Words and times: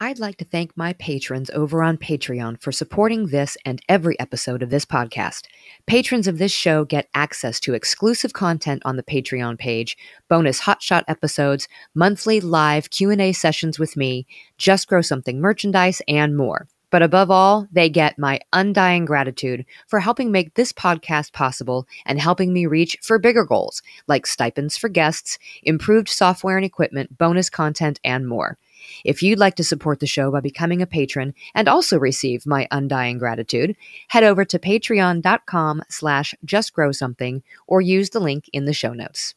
I'd 0.00 0.20
like 0.20 0.36
to 0.36 0.44
thank 0.44 0.76
my 0.76 0.92
patrons 0.92 1.50
over 1.50 1.82
on 1.82 1.98
Patreon 1.98 2.62
for 2.62 2.70
supporting 2.70 3.26
this 3.26 3.56
and 3.64 3.82
every 3.88 4.18
episode 4.20 4.62
of 4.62 4.70
this 4.70 4.84
podcast. 4.84 5.46
Patrons 5.88 6.28
of 6.28 6.38
this 6.38 6.52
show 6.52 6.84
get 6.84 7.08
access 7.14 7.58
to 7.60 7.74
exclusive 7.74 8.32
content 8.32 8.80
on 8.84 8.94
the 8.94 9.02
Patreon 9.02 9.58
page, 9.58 9.98
bonus 10.28 10.60
hotshot 10.60 11.02
episodes, 11.08 11.66
monthly 11.96 12.40
live 12.40 12.90
Q&A 12.90 13.32
sessions 13.32 13.80
with 13.80 13.96
me, 13.96 14.24
Just 14.56 14.86
Grow 14.86 15.02
Something 15.02 15.40
merchandise, 15.40 16.00
and 16.06 16.36
more. 16.36 16.68
But 16.90 17.02
above 17.02 17.28
all, 17.32 17.66
they 17.72 17.90
get 17.90 18.20
my 18.20 18.38
undying 18.52 19.04
gratitude 19.04 19.66
for 19.88 19.98
helping 19.98 20.30
make 20.30 20.54
this 20.54 20.72
podcast 20.72 21.32
possible 21.32 21.88
and 22.06 22.20
helping 22.20 22.52
me 22.52 22.66
reach 22.66 22.96
for 23.02 23.18
bigger 23.18 23.44
goals 23.44 23.82
like 24.06 24.28
stipends 24.28 24.76
for 24.76 24.88
guests, 24.88 25.40
improved 25.64 26.08
software 26.08 26.56
and 26.56 26.64
equipment, 26.64 27.18
bonus 27.18 27.50
content, 27.50 27.98
and 28.04 28.28
more. 28.28 28.58
If 29.04 29.22
you'd 29.22 29.38
like 29.38 29.56
to 29.56 29.64
support 29.64 30.00
the 30.00 30.06
show 30.06 30.30
by 30.30 30.40
becoming 30.40 30.82
a 30.82 30.86
patron 30.86 31.34
and 31.54 31.68
also 31.68 31.98
receive 31.98 32.46
my 32.46 32.66
undying 32.70 33.18
gratitude, 33.18 33.76
head 34.08 34.24
over 34.24 34.44
to 34.44 34.58
patreon.com 34.58 35.82
slash 35.88 36.34
justgrowsomething 36.44 37.42
or 37.66 37.80
use 37.80 38.10
the 38.10 38.20
link 38.20 38.48
in 38.52 38.64
the 38.64 38.72
show 38.72 38.92
notes. 38.92 39.34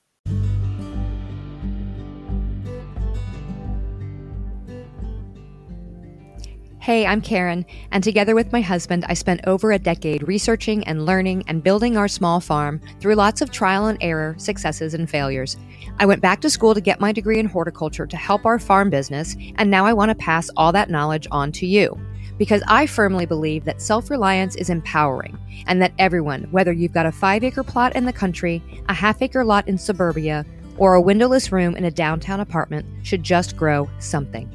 Hey, 6.82 7.06
I'm 7.06 7.22
Karen, 7.22 7.64
and 7.92 8.04
together 8.04 8.34
with 8.34 8.52
my 8.52 8.62
husband, 8.62 9.06
I 9.08 9.14
spent 9.14 9.42
over 9.46 9.72
a 9.72 9.78
decade 9.78 10.28
researching 10.28 10.84
and 10.86 11.06
learning 11.06 11.44
and 11.46 11.62
building 11.62 11.96
our 11.96 12.08
small 12.08 12.40
farm 12.40 12.82
through 13.00 13.14
lots 13.14 13.40
of 13.40 13.52
trial 13.52 13.86
and 13.86 14.00
error, 14.02 14.34
successes 14.40 14.96
and 14.96 15.08
failures. 15.08 15.58
I 16.02 16.06
went 16.06 16.24
back 16.24 16.42
to 16.42 16.50
school 16.50 16.74
to 16.74 16.82
get 16.82 17.00
my 17.00 17.12
degree 17.12 17.38
in 17.38 17.46
horticulture 17.46 18.08
to 18.08 18.18
help 18.18 18.44
our 18.44 18.58
farm 18.58 18.90
business, 18.90 19.36
and 19.58 19.70
now 19.70 19.86
I 19.86 19.94
want 19.94 20.10
to 20.10 20.16
pass 20.16 20.50
all 20.58 20.72
that 20.72 20.90
knowledge 20.90 21.28
on 21.30 21.52
to 21.52 21.68
you. 21.68 21.96
Because 22.40 22.64
I 22.68 22.88
firmly 22.88 23.28
believe 23.28 23.66
that 23.66 23.84
self 23.84 24.10
reliance 24.10 24.56
is 24.56 24.72
empowering, 24.72 25.38
and 25.68 25.80
that 25.80 25.94
everyone, 26.00 26.46
whether 26.50 26.72
you've 26.72 26.92
got 26.92 27.06
a 27.06 27.12
five 27.12 27.44
acre 27.44 27.64
plot 27.64 27.96
in 27.96 28.06
the 28.06 28.14
country, 28.14 28.64
a 28.90 28.96
half 28.96 29.22
acre 29.22 29.46
lot 29.46 29.68
in 29.68 29.78
suburbia, 29.78 30.44
or 30.80 30.96
a 30.96 31.02
windowless 31.02 31.52
room 31.52 31.76
in 31.76 31.86
a 31.86 31.92
downtown 31.92 32.40
apartment, 32.40 32.84
should 33.06 33.22
just 33.22 33.56
grow 33.56 33.88
something. 34.00 34.50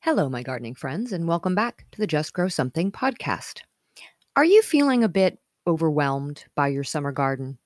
Hello, 0.00 0.28
my 0.28 0.42
gardening 0.42 0.74
friends, 0.74 1.12
and 1.12 1.28
welcome 1.28 1.54
back 1.54 1.86
to 1.92 2.00
the 2.00 2.08
Just 2.08 2.32
Grow 2.32 2.48
Something 2.48 2.90
podcast. 2.90 3.60
Are 4.34 4.44
you 4.44 4.62
feeling 4.62 5.04
a 5.04 5.08
bit 5.08 5.38
overwhelmed 5.66 6.44
by 6.54 6.68
your 6.68 6.84
summer 6.84 7.12
garden? 7.12 7.58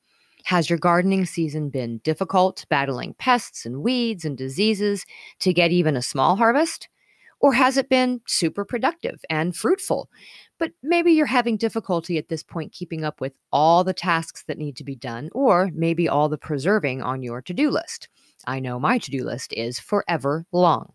Has 0.44 0.70
your 0.70 0.78
gardening 0.78 1.26
season 1.26 1.68
been 1.68 1.98
difficult, 1.98 2.64
battling 2.70 3.14
pests 3.18 3.66
and 3.66 3.82
weeds 3.82 4.24
and 4.24 4.36
diseases 4.36 5.04
to 5.40 5.52
get 5.52 5.72
even 5.72 5.96
a 5.96 6.02
small 6.02 6.36
harvest? 6.36 6.88
Or 7.40 7.52
has 7.52 7.76
it 7.76 7.88
been 7.88 8.20
super 8.26 8.64
productive 8.64 9.20
and 9.30 9.54
fruitful? 9.54 10.10
But 10.58 10.72
maybe 10.82 11.12
you're 11.12 11.26
having 11.26 11.56
difficulty 11.56 12.18
at 12.18 12.28
this 12.28 12.42
point 12.42 12.72
keeping 12.72 13.04
up 13.04 13.20
with 13.20 13.32
all 13.52 13.84
the 13.84 13.94
tasks 13.94 14.42
that 14.48 14.58
need 14.58 14.76
to 14.76 14.84
be 14.84 14.96
done, 14.96 15.28
or 15.32 15.70
maybe 15.72 16.08
all 16.08 16.28
the 16.28 16.38
preserving 16.38 17.02
on 17.02 17.22
your 17.22 17.40
to 17.42 17.54
do 17.54 17.70
list. 17.70 18.08
I 18.46 18.58
know 18.58 18.80
my 18.80 18.98
to 18.98 19.10
do 19.10 19.24
list 19.24 19.52
is 19.52 19.78
forever 19.78 20.46
long. 20.52 20.92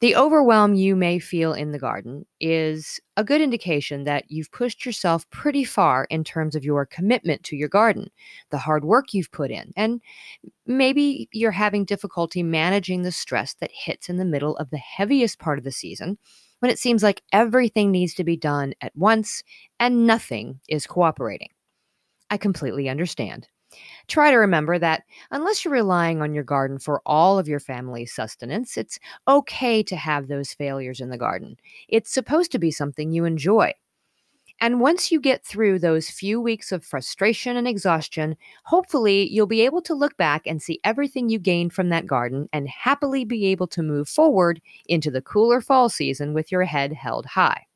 The 0.00 0.14
overwhelm 0.14 0.74
you 0.74 0.94
may 0.94 1.18
feel 1.18 1.54
in 1.54 1.72
the 1.72 1.78
garden 1.78 2.26
is 2.38 3.00
a 3.16 3.24
good 3.24 3.40
indication 3.40 4.04
that 4.04 4.24
you've 4.28 4.52
pushed 4.52 4.84
yourself 4.84 5.28
pretty 5.30 5.64
far 5.64 6.06
in 6.10 6.22
terms 6.22 6.54
of 6.54 6.64
your 6.64 6.84
commitment 6.84 7.42
to 7.44 7.56
your 7.56 7.70
garden, 7.70 8.10
the 8.50 8.58
hard 8.58 8.84
work 8.84 9.14
you've 9.14 9.32
put 9.32 9.50
in, 9.50 9.72
and 9.74 10.02
maybe 10.66 11.30
you're 11.32 11.50
having 11.50 11.86
difficulty 11.86 12.42
managing 12.42 13.02
the 13.02 13.12
stress 13.12 13.54
that 13.54 13.70
hits 13.72 14.10
in 14.10 14.18
the 14.18 14.26
middle 14.26 14.54
of 14.58 14.68
the 14.68 14.76
heaviest 14.76 15.38
part 15.38 15.56
of 15.56 15.64
the 15.64 15.72
season 15.72 16.18
when 16.58 16.70
it 16.70 16.78
seems 16.78 17.02
like 17.02 17.22
everything 17.32 17.90
needs 17.90 18.12
to 18.14 18.24
be 18.24 18.36
done 18.36 18.74
at 18.82 18.94
once 18.94 19.42
and 19.80 20.06
nothing 20.06 20.60
is 20.68 20.86
cooperating. 20.86 21.48
I 22.28 22.36
completely 22.36 22.90
understand. 22.90 23.48
Try 24.08 24.30
to 24.30 24.36
remember 24.36 24.78
that 24.78 25.04
unless 25.30 25.64
you're 25.64 25.74
relying 25.74 26.22
on 26.22 26.34
your 26.34 26.44
garden 26.44 26.78
for 26.78 27.02
all 27.06 27.38
of 27.38 27.48
your 27.48 27.60
family's 27.60 28.14
sustenance, 28.14 28.76
it's 28.76 28.98
okay 29.28 29.82
to 29.82 29.96
have 29.96 30.28
those 30.28 30.52
failures 30.52 31.00
in 31.00 31.10
the 31.10 31.18
garden. 31.18 31.56
It's 31.88 32.12
supposed 32.12 32.52
to 32.52 32.58
be 32.58 32.70
something 32.70 33.12
you 33.12 33.24
enjoy. 33.24 33.72
And 34.60 34.80
once 34.80 35.12
you 35.12 35.20
get 35.20 35.44
through 35.44 35.78
those 35.80 36.08
few 36.08 36.40
weeks 36.40 36.72
of 36.72 36.84
frustration 36.84 37.56
and 37.56 37.68
exhaustion, 37.68 38.36
hopefully 38.64 39.30
you'll 39.30 39.46
be 39.46 39.60
able 39.60 39.82
to 39.82 39.94
look 39.94 40.16
back 40.16 40.46
and 40.46 40.62
see 40.62 40.80
everything 40.82 41.28
you 41.28 41.38
gained 41.38 41.74
from 41.74 41.90
that 41.90 42.06
garden 42.06 42.48
and 42.54 42.68
happily 42.68 43.24
be 43.24 43.46
able 43.46 43.66
to 43.68 43.82
move 43.82 44.08
forward 44.08 44.62
into 44.86 45.10
the 45.10 45.20
cooler 45.20 45.60
fall 45.60 45.90
season 45.90 46.32
with 46.32 46.50
your 46.50 46.64
head 46.64 46.92
held 46.92 47.26
high. 47.26 47.66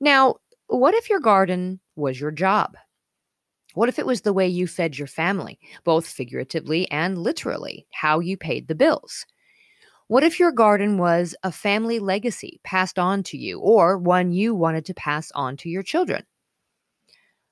Now, 0.00 0.36
what 0.66 0.94
if 0.94 1.08
your 1.08 1.20
garden 1.20 1.80
was 1.96 2.20
your 2.20 2.30
job? 2.30 2.76
What 3.74 3.88
if 3.88 3.98
it 3.98 4.06
was 4.06 4.22
the 4.22 4.32
way 4.32 4.48
you 4.48 4.66
fed 4.66 4.98
your 4.98 5.06
family, 5.06 5.58
both 5.84 6.06
figuratively 6.06 6.90
and 6.90 7.18
literally, 7.18 7.86
how 7.92 8.20
you 8.20 8.36
paid 8.36 8.68
the 8.68 8.74
bills? 8.74 9.26
What 10.06 10.22
if 10.24 10.38
your 10.38 10.52
garden 10.52 10.96
was 10.98 11.34
a 11.42 11.50
family 11.52 11.98
legacy 11.98 12.60
passed 12.64 12.98
on 12.98 13.22
to 13.24 13.36
you 13.36 13.58
or 13.58 13.98
one 13.98 14.32
you 14.32 14.54
wanted 14.54 14.84
to 14.86 14.94
pass 14.94 15.30
on 15.32 15.56
to 15.58 15.68
your 15.68 15.82
children? 15.82 16.24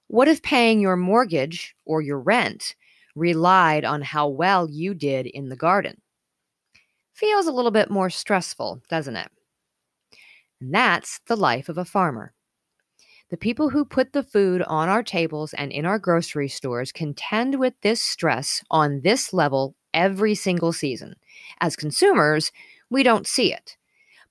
What 0.06 0.28
if 0.28 0.42
paying 0.42 0.80
your 0.80 0.96
mortgage 0.96 1.74
or 1.84 2.00
your 2.02 2.20
rent 2.20 2.76
relied 3.16 3.84
on 3.84 4.02
how 4.02 4.28
well 4.28 4.70
you 4.70 4.94
did 4.94 5.26
in 5.26 5.48
the 5.48 5.56
garden? 5.56 6.00
Feels 7.14 7.46
a 7.46 7.52
little 7.52 7.70
bit 7.70 7.90
more 7.90 8.10
stressful, 8.10 8.82
doesn't 8.88 9.16
it? 9.16 9.30
And 10.60 10.72
that's 10.74 11.20
the 11.26 11.36
life 11.36 11.68
of 11.68 11.76
a 11.78 11.84
farmer. 11.84 12.32
The 13.32 13.38
people 13.38 13.70
who 13.70 13.86
put 13.86 14.12
the 14.12 14.22
food 14.22 14.60
on 14.60 14.90
our 14.90 15.02
tables 15.02 15.54
and 15.54 15.72
in 15.72 15.86
our 15.86 15.98
grocery 15.98 16.48
stores 16.48 16.92
contend 16.92 17.58
with 17.58 17.72
this 17.80 18.02
stress 18.02 18.62
on 18.70 19.00
this 19.00 19.32
level 19.32 19.74
every 19.94 20.34
single 20.34 20.70
season. 20.70 21.14
As 21.58 21.74
consumers, 21.74 22.52
we 22.90 23.02
don't 23.02 23.26
see 23.26 23.50
it. 23.50 23.78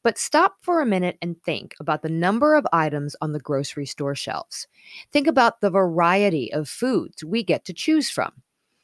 But 0.04 0.20
stop 0.20 0.58
for 0.62 0.82
a 0.82 0.86
minute 0.86 1.18
and 1.20 1.42
think 1.42 1.74
about 1.80 2.04
the 2.04 2.10
number 2.10 2.54
of 2.54 2.68
items 2.72 3.16
on 3.22 3.34
the 3.34 3.40
grocery 3.40 3.88
store 3.88 4.14
shelves. 4.14 4.68
Think 5.12 5.26
about 5.26 5.62
the 5.62 5.72
variety 5.72 6.54
of 6.54 6.70
foods 6.70 7.24
we 7.24 7.42
get 7.42 7.66
to 7.66 7.74
choose 7.74 8.12
from. 8.12 8.32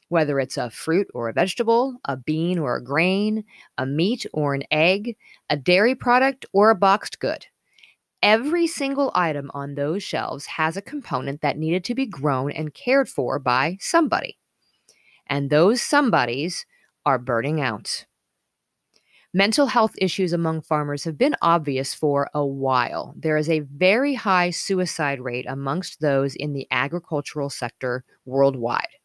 Whether 0.10 0.40
it's 0.40 0.58
a 0.58 0.72
fruit 0.72 1.08
or 1.14 1.30
a 1.30 1.34
vegetable, 1.34 1.96
a 2.06 2.18
bean 2.18 2.58
or 2.58 2.76
a 2.76 2.84
grain, 2.84 3.44
a 3.78 3.86
meat 3.86 4.26
or 4.34 4.56
an 4.56 4.64
egg, 4.72 5.16
a 5.52 5.58
dairy 5.58 5.94
product 5.94 6.48
or 6.54 6.72
a 6.72 6.76
boxed 6.76 7.20
good. 7.20 7.46
Every 8.24 8.66
single 8.66 9.12
item 9.14 9.52
on 9.54 9.76
those 9.76 10.04
shelves 10.04 10.46
has 10.48 10.76
a 10.76 10.82
component 10.82 11.42
that 11.42 11.58
needed 11.58 11.84
to 11.86 11.96
be 11.96 12.06
grown 12.06 12.52
and 12.52 12.74
cared 12.74 13.10
for 13.10 13.38
by 13.38 13.78
somebody. 13.80 14.38
And 15.28 15.50
those 15.50 15.82
somebodies 15.82 16.66
are 17.06 17.20
burning 17.20 17.62
out. 17.62 18.06
Mental 19.34 19.68
health 19.68 19.94
issues 20.00 20.34
among 20.34 20.62
farmers 20.62 21.04
have 21.04 21.18
been 21.18 21.36
obvious 21.42 21.94
for 21.94 22.30
a 22.34 22.46
while. 22.46 23.14
There 23.18 23.38
is 23.38 23.50
a 23.50 23.60
very 23.60 24.16
high 24.16 24.50
suicide 24.50 25.20
rate 25.20 25.46
amongst 25.48 26.02
those 26.02 26.36
in 26.36 26.54
the 26.54 26.66
agricultural 26.72 27.52
sector 27.52 28.04
worldwide. 28.26 28.97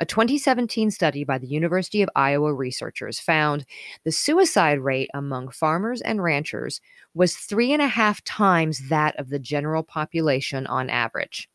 A 0.00 0.04
2017 0.04 0.90
study 0.90 1.22
by 1.22 1.38
the 1.38 1.46
University 1.46 2.02
of 2.02 2.10
Iowa 2.16 2.52
researchers 2.52 3.20
found 3.20 3.64
the 4.02 4.10
suicide 4.10 4.80
rate 4.80 5.08
among 5.14 5.50
farmers 5.50 6.00
and 6.00 6.20
ranchers 6.20 6.80
was 7.14 7.36
three 7.36 7.72
and 7.72 7.80
a 7.80 7.86
half 7.86 8.22
times 8.24 8.88
that 8.88 9.14
of 9.20 9.28
the 9.28 9.38
general 9.38 9.84
population 9.84 10.66
on 10.66 10.90
average. 10.90 11.48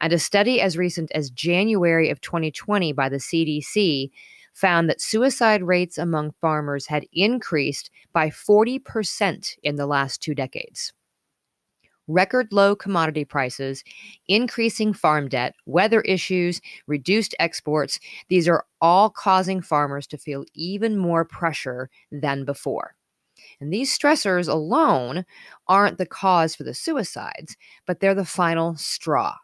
And 0.00 0.12
a 0.12 0.20
study 0.20 0.60
as 0.60 0.76
recent 0.76 1.10
as 1.10 1.30
January 1.30 2.10
of 2.10 2.20
2020 2.20 2.92
by 2.92 3.08
the 3.08 3.16
CDC 3.16 4.10
found 4.54 4.88
that 4.88 5.00
suicide 5.00 5.64
rates 5.64 5.98
among 5.98 6.34
farmers 6.40 6.86
had 6.86 7.06
increased 7.12 7.90
by 8.12 8.28
40% 8.28 9.56
in 9.64 9.74
the 9.74 9.86
last 9.86 10.22
two 10.22 10.34
decades 10.34 10.92
record 12.08 12.48
low 12.50 12.74
commodity 12.74 13.24
prices, 13.24 13.84
increasing 14.26 14.92
farm 14.92 15.28
debt, 15.28 15.54
weather 15.66 16.00
issues, 16.00 16.60
reduced 16.86 17.34
exports. 17.38 18.00
These 18.28 18.48
are 18.48 18.64
all 18.80 19.10
causing 19.10 19.60
farmers 19.60 20.06
to 20.08 20.18
feel 20.18 20.44
even 20.54 20.96
more 20.96 21.24
pressure 21.24 21.90
than 22.10 22.44
before. 22.44 22.96
And 23.60 23.72
these 23.72 23.96
stressors 23.96 24.48
alone 24.48 25.24
aren't 25.68 25.98
the 25.98 26.06
cause 26.06 26.54
for 26.56 26.64
the 26.64 26.74
suicides, 26.74 27.56
but 27.86 28.00
they're 28.00 28.14
the 28.14 28.24
final 28.24 28.76
straw. 28.76 29.36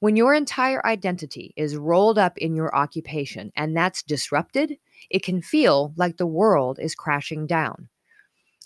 When 0.00 0.14
your 0.14 0.34
entire 0.34 0.84
identity 0.86 1.52
is 1.56 1.76
rolled 1.76 2.18
up 2.18 2.38
in 2.38 2.54
your 2.54 2.74
occupation 2.74 3.50
and 3.56 3.76
that's 3.76 4.02
disrupted, 4.04 4.78
it 5.10 5.24
can 5.24 5.42
feel 5.42 5.92
like 5.96 6.16
the 6.16 6.26
world 6.26 6.78
is 6.80 6.94
crashing 6.94 7.46
down. 7.46 7.88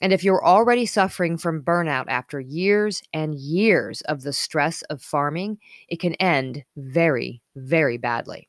And 0.02 0.12
if 0.12 0.24
you're 0.24 0.44
already 0.44 0.84
suffering 0.84 1.38
from 1.38 1.62
burnout 1.62 2.06
after 2.08 2.40
years 2.40 3.02
and 3.14 3.36
years 3.36 4.00
of 4.02 4.22
the 4.22 4.32
stress 4.32 4.82
of 4.90 5.00
farming, 5.00 5.58
it 5.88 6.00
can 6.00 6.14
end 6.14 6.64
very, 6.76 7.40
very 7.54 7.98
badly. 7.98 8.48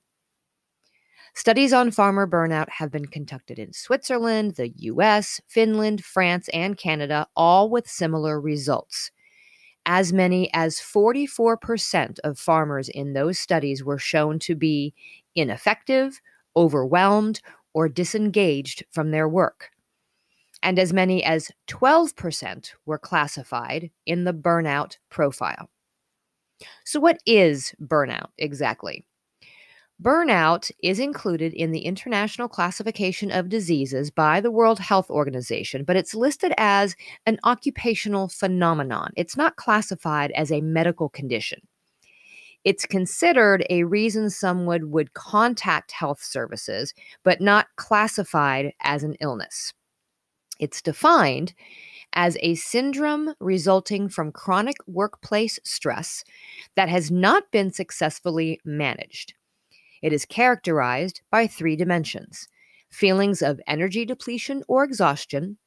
Studies 1.36 1.72
on 1.72 1.92
farmer 1.92 2.28
burnout 2.28 2.70
have 2.70 2.92
been 2.92 3.06
conducted 3.06 3.60
in 3.60 3.72
Switzerland, 3.72 4.56
the 4.56 4.74
US, 4.78 5.40
Finland, 5.48 6.04
France, 6.04 6.50
and 6.54 6.76
Canada, 6.76 7.28
all 7.36 7.70
with 7.70 7.88
similar 7.88 8.42
results. 8.42 9.12
As 9.86 10.12
many 10.12 10.52
as 10.54 10.80
44% 10.80 12.18
of 12.24 12.40
farmers 12.40 12.90
in 12.90 13.14
those 13.14 13.38
studies 13.38 13.84
were 13.84 14.00
shown 14.00 14.40
to 14.40 14.56
be 14.56 14.96
ineffective, 15.36 16.20
overwhelmed, 16.56 17.42
or 17.76 17.90
disengaged 17.90 18.84
from 18.92 19.12
their 19.12 19.30
work. 19.30 19.70
And 20.64 20.80
as 20.80 20.94
many 20.94 21.24
as 21.24 21.52
12% 21.68 22.72
were 22.86 22.98
classified 22.98 23.92
in 24.06 24.24
the 24.24 24.34
burnout 24.34 24.98
profile. 25.10 25.70
So, 26.86 27.00
what 27.00 27.18
is 27.26 27.76
burnout 27.82 28.30
exactly? 28.38 29.06
Burnout 30.02 30.72
is 30.82 31.00
included 31.00 31.54
in 31.54 31.72
the 31.72 31.82
International 31.82 32.48
Classification 32.48 33.30
of 33.30 33.50
Diseases 33.50 34.10
by 34.10 34.42
the 34.42 34.52
World 34.52 34.80
Health 34.80 35.10
Organization, 35.10 35.84
but 35.84 35.96
it's 35.96 36.16
listed 36.16 36.54
as 36.58 36.96
an 37.26 37.38
occupational 37.44 38.30
phenomenon. 38.30 39.12
It's 39.16 39.38
not 39.38 39.58
classified 39.58 40.32
as 40.32 40.52
a 40.52 40.62
medical 40.62 41.10
condition. 41.10 41.60
It's 42.64 42.86
considered 42.86 43.66
a 43.70 43.84
reason 43.84 44.30
someone 44.30 44.92
would 44.92 45.14
contact 45.14 45.92
health 45.92 46.24
services, 46.24 46.94
but 47.24 47.42
not 47.42 47.68
classified 47.76 48.74
as 48.82 49.04
an 49.04 49.16
illness. 49.20 49.74
It's 50.60 50.82
defined 50.82 51.54
as 52.14 52.38
a 52.42 52.56
syndrome 52.56 53.34
resulting 53.40 54.08
from 54.08 54.32
chronic 54.32 54.78
workplace 54.86 55.60
stress 55.64 56.24
that 56.76 56.90
has 56.90 57.10
not 57.10 57.52
been 57.52 57.72
successfully 57.72 58.60
managed. 58.64 59.34
It 60.02 60.14
is 60.14 60.26
characterized 60.26 61.22
by 61.32 61.48
three 61.48 61.76
dimensions 61.76 62.48
feelings 62.90 63.42
of 63.42 63.60
energy 63.66 64.06
depletion 64.06 64.64
or 64.68 64.84
exhaustion, 64.84 65.58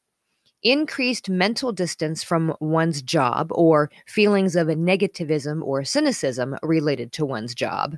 increased 0.62 1.28
mental 1.28 1.72
distance 1.72 2.22
from 2.22 2.54
one's 2.60 3.02
job, 3.02 3.48
or 3.50 3.90
feelings 4.06 4.54
of 4.54 4.68
negativism 4.68 5.60
or 5.64 5.82
cynicism 5.82 6.56
related 6.62 7.12
to 7.12 7.26
one's 7.26 7.52
job, 7.52 7.96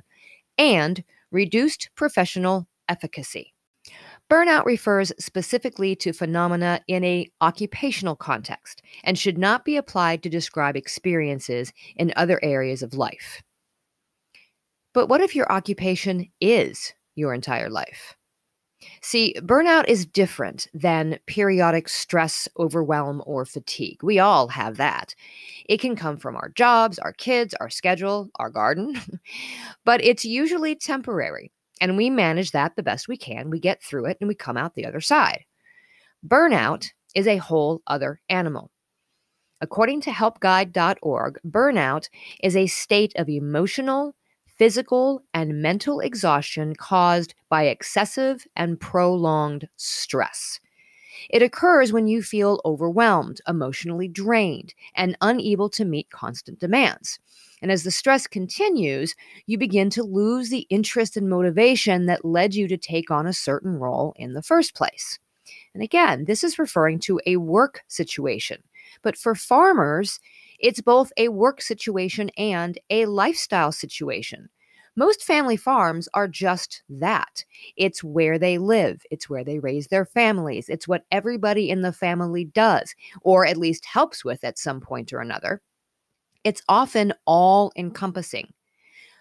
and 0.57 1.03
reduced 1.29 1.91
professional 1.93 2.67
efficacy. 2.87 3.53
Burnout 4.29 4.65
refers 4.65 5.11
specifically 5.17 5.95
to 5.95 6.13
phenomena 6.13 6.81
in 6.87 7.03
a 7.03 7.31
occupational 7.41 8.15
context 8.15 8.83
and 9.03 9.17
should 9.17 9.39
not 9.39 9.65
be 9.65 9.75
applied 9.75 10.21
to 10.21 10.29
describe 10.29 10.77
experiences 10.77 11.73
in 11.95 12.13
other 12.15 12.39
areas 12.43 12.83
of 12.83 12.93
life. 12.93 13.41
But 14.93 15.07
what 15.07 15.21
if 15.21 15.35
your 15.35 15.51
occupation 15.51 16.27
is 16.39 16.93
your 17.15 17.33
entire 17.33 17.69
life? 17.69 18.15
See, 19.01 19.35
burnout 19.39 19.87
is 19.87 20.05
different 20.05 20.67
than 20.73 21.19
periodic 21.25 21.89
stress, 21.89 22.47
overwhelm, 22.57 23.21
or 23.25 23.45
fatigue. 23.45 24.01
We 24.03 24.19
all 24.19 24.47
have 24.49 24.77
that. 24.77 25.15
It 25.67 25.81
can 25.81 25.95
come 25.95 26.17
from 26.17 26.35
our 26.35 26.49
jobs, 26.49 26.97
our 26.99 27.11
kids, 27.11 27.53
our 27.55 27.69
schedule, 27.69 28.29
our 28.35 28.49
garden, 28.49 28.95
but 29.85 30.03
it's 30.03 30.23
usually 30.23 30.75
temporary. 30.75 31.51
And 31.81 31.97
we 31.97 32.09
manage 32.09 32.51
that 32.51 32.75
the 32.75 32.83
best 32.83 33.07
we 33.07 33.17
can. 33.17 33.49
We 33.49 33.59
get 33.59 33.81
through 33.81 34.05
it 34.05 34.17
and 34.19 34.27
we 34.27 34.35
come 34.35 34.57
out 34.57 34.75
the 34.75 34.85
other 34.85 35.01
side. 35.01 35.45
Burnout 36.25 36.89
is 37.15 37.27
a 37.27 37.37
whole 37.37 37.81
other 37.87 38.21
animal. 38.29 38.71
According 39.61 40.01
to 40.01 40.11
helpguide.org, 40.11 41.39
burnout 41.45 42.09
is 42.41 42.55
a 42.55 42.67
state 42.67 43.13
of 43.17 43.27
emotional, 43.27 44.15
physical 44.57 45.23
and 45.33 45.61
mental 45.61 45.99
exhaustion 45.99 46.75
caused 46.75 47.33
by 47.49 47.63
excessive 47.63 48.45
and 48.55 48.79
prolonged 48.79 49.67
stress. 49.75 50.59
It 51.29 51.41
occurs 51.41 51.91
when 51.91 52.07
you 52.07 52.23
feel 52.23 52.61
overwhelmed, 52.63 53.41
emotionally 53.47 54.07
drained, 54.07 54.73
and 54.95 55.17
unable 55.21 55.69
to 55.71 55.85
meet 55.85 56.09
constant 56.09 56.59
demands. 56.59 57.19
And 57.61 57.71
as 57.71 57.83
the 57.83 57.91
stress 57.91 58.27
continues, 58.27 59.15
you 59.45 59.57
begin 59.57 59.89
to 59.91 60.03
lose 60.03 60.49
the 60.49 60.65
interest 60.69 61.17
and 61.17 61.29
motivation 61.29 62.05
that 62.05 62.25
led 62.25 62.55
you 62.55 62.67
to 62.67 62.77
take 62.77 63.11
on 63.11 63.27
a 63.27 63.33
certain 63.33 63.75
role 63.75 64.13
in 64.15 64.33
the 64.33 64.43
first 64.43 64.75
place. 64.75 65.19
And 65.73 65.83
again, 65.83 66.25
this 66.25 66.43
is 66.43 66.59
referring 66.59 66.99
to 66.99 67.19
a 67.25 67.37
work 67.37 67.81
situation. 67.87 68.63
But 69.01 69.17
for 69.17 69.35
farmers, 69.35 70.19
it's 70.59 70.81
both 70.81 71.11
a 71.17 71.29
work 71.29 71.61
situation 71.61 72.29
and 72.37 72.77
a 72.89 73.05
lifestyle 73.05 73.71
situation. 73.71 74.49
Most 74.95 75.23
family 75.23 75.55
farms 75.55 76.09
are 76.13 76.27
just 76.27 76.83
that. 76.89 77.45
It's 77.77 78.03
where 78.03 78.37
they 78.37 78.57
live, 78.57 79.01
it's 79.09 79.29
where 79.29 79.45
they 79.45 79.59
raise 79.59 79.87
their 79.87 80.05
families, 80.05 80.67
it's 80.67 80.87
what 80.87 81.05
everybody 81.11 81.69
in 81.69 81.81
the 81.83 81.93
family 81.93 82.43
does, 82.43 82.93
or 83.21 83.45
at 83.45 83.55
least 83.55 83.85
helps 83.85 84.25
with 84.25 84.43
at 84.43 84.59
some 84.59 84.81
point 84.81 85.13
or 85.13 85.19
another. 85.19 85.61
It's 86.43 86.61
often 86.69 87.13
all 87.25 87.71
encompassing. 87.75 88.53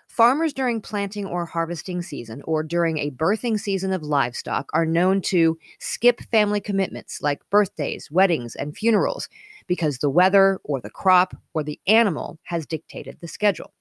Farmers 0.08 0.52
during 0.52 0.80
planting 0.80 1.26
or 1.26 1.44
harvesting 1.44 2.00
season 2.02 2.42
or 2.44 2.62
during 2.62 2.98
a 2.98 3.10
birthing 3.10 3.60
season 3.60 3.92
of 3.92 4.02
livestock 4.02 4.70
are 4.72 4.86
known 4.86 5.20
to 5.22 5.58
skip 5.78 6.20
family 6.32 6.60
commitments 6.60 7.20
like 7.20 7.48
birthdays, 7.50 8.10
weddings, 8.10 8.56
and 8.56 8.76
funerals 8.76 9.28
because 9.66 9.98
the 9.98 10.10
weather 10.10 10.58
or 10.64 10.80
the 10.80 10.90
crop 10.90 11.36
or 11.54 11.62
the 11.62 11.78
animal 11.86 12.38
has 12.44 12.66
dictated 12.66 13.18
the 13.20 13.28
schedule. 13.28 13.72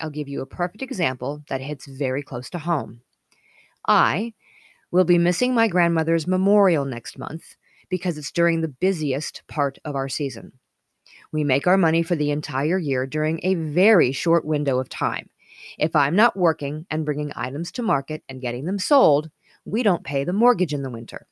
I'll 0.00 0.10
give 0.10 0.28
you 0.28 0.40
a 0.40 0.46
perfect 0.46 0.82
example 0.82 1.42
that 1.48 1.60
hits 1.60 1.86
very 1.86 2.22
close 2.22 2.48
to 2.50 2.58
home. 2.58 3.02
I 3.86 4.32
will 4.90 5.04
be 5.04 5.18
missing 5.18 5.54
my 5.54 5.68
grandmother's 5.68 6.26
memorial 6.26 6.84
next 6.84 7.18
month 7.18 7.56
because 7.88 8.16
it's 8.16 8.32
during 8.32 8.60
the 8.62 8.68
busiest 8.68 9.42
part 9.48 9.78
of 9.84 9.94
our 9.94 10.08
season. 10.08 10.52
We 11.32 11.44
make 11.44 11.66
our 11.66 11.78
money 11.78 12.02
for 12.02 12.14
the 12.14 12.30
entire 12.30 12.78
year 12.78 13.06
during 13.06 13.40
a 13.42 13.54
very 13.54 14.12
short 14.12 14.44
window 14.44 14.78
of 14.78 14.88
time. 14.90 15.30
If 15.78 15.96
I'm 15.96 16.14
not 16.14 16.36
working 16.36 16.86
and 16.90 17.04
bringing 17.04 17.32
items 17.34 17.72
to 17.72 17.82
market 17.82 18.22
and 18.28 18.40
getting 18.40 18.66
them 18.66 18.78
sold, 18.78 19.30
we 19.64 19.82
don't 19.82 20.04
pay 20.04 20.24
the 20.24 20.32
mortgage 20.32 20.74
in 20.74 20.82
the 20.82 20.90
winter. 20.90 21.26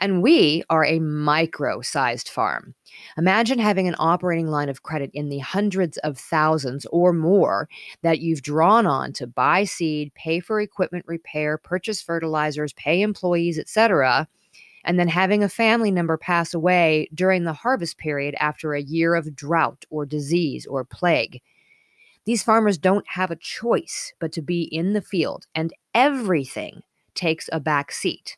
And 0.00 0.22
we 0.22 0.64
are 0.70 0.84
a 0.84 0.98
micro 0.98 1.82
sized 1.82 2.28
farm. 2.28 2.74
Imagine 3.16 3.58
having 3.58 3.86
an 3.86 3.94
operating 3.98 4.48
line 4.48 4.68
of 4.68 4.82
credit 4.82 5.10
in 5.12 5.28
the 5.28 5.38
hundreds 5.38 5.98
of 5.98 6.18
thousands 6.18 6.86
or 6.86 7.12
more 7.12 7.68
that 8.02 8.18
you've 8.20 8.42
drawn 8.42 8.86
on 8.86 9.12
to 9.12 9.26
buy 9.26 9.64
seed, 9.64 10.12
pay 10.14 10.40
for 10.40 10.60
equipment 10.60 11.04
repair, 11.06 11.58
purchase 11.58 12.00
fertilizers, 12.00 12.72
pay 12.72 13.02
employees, 13.02 13.58
etc 13.58 14.26
and 14.84 14.98
then 14.98 15.08
having 15.08 15.42
a 15.42 15.48
family 15.48 15.90
member 15.90 16.16
pass 16.16 16.54
away 16.54 17.08
during 17.14 17.44
the 17.44 17.52
harvest 17.52 17.98
period 17.98 18.34
after 18.38 18.74
a 18.74 18.82
year 18.82 19.14
of 19.14 19.34
drought 19.34 19.84
or 19.90 20.06
disease 20.06 20.66
or 20.66 20.84
plague. 20.84 21.42
These 22.24 22.42
farmers 22.42 22.78
don't 22.78 23.06
have 23.08 23.30
a 23.30 23.36
choice 23.36 24.12
but 24.20 24.32
to 24.32 24.42
be 24.42 24.62
in 24.62 24.92
the 24.92 25.02
field, 25.02 25.46
and 25.54 25.72
everything 25.94 26.82
takes 27.14 27.48
a 27.52 27.60
back 27.60 27.92
seat, 27.92 28.36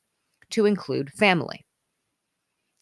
to 0.50 0.66
include 0.66 1.12
family. 1.12 1.64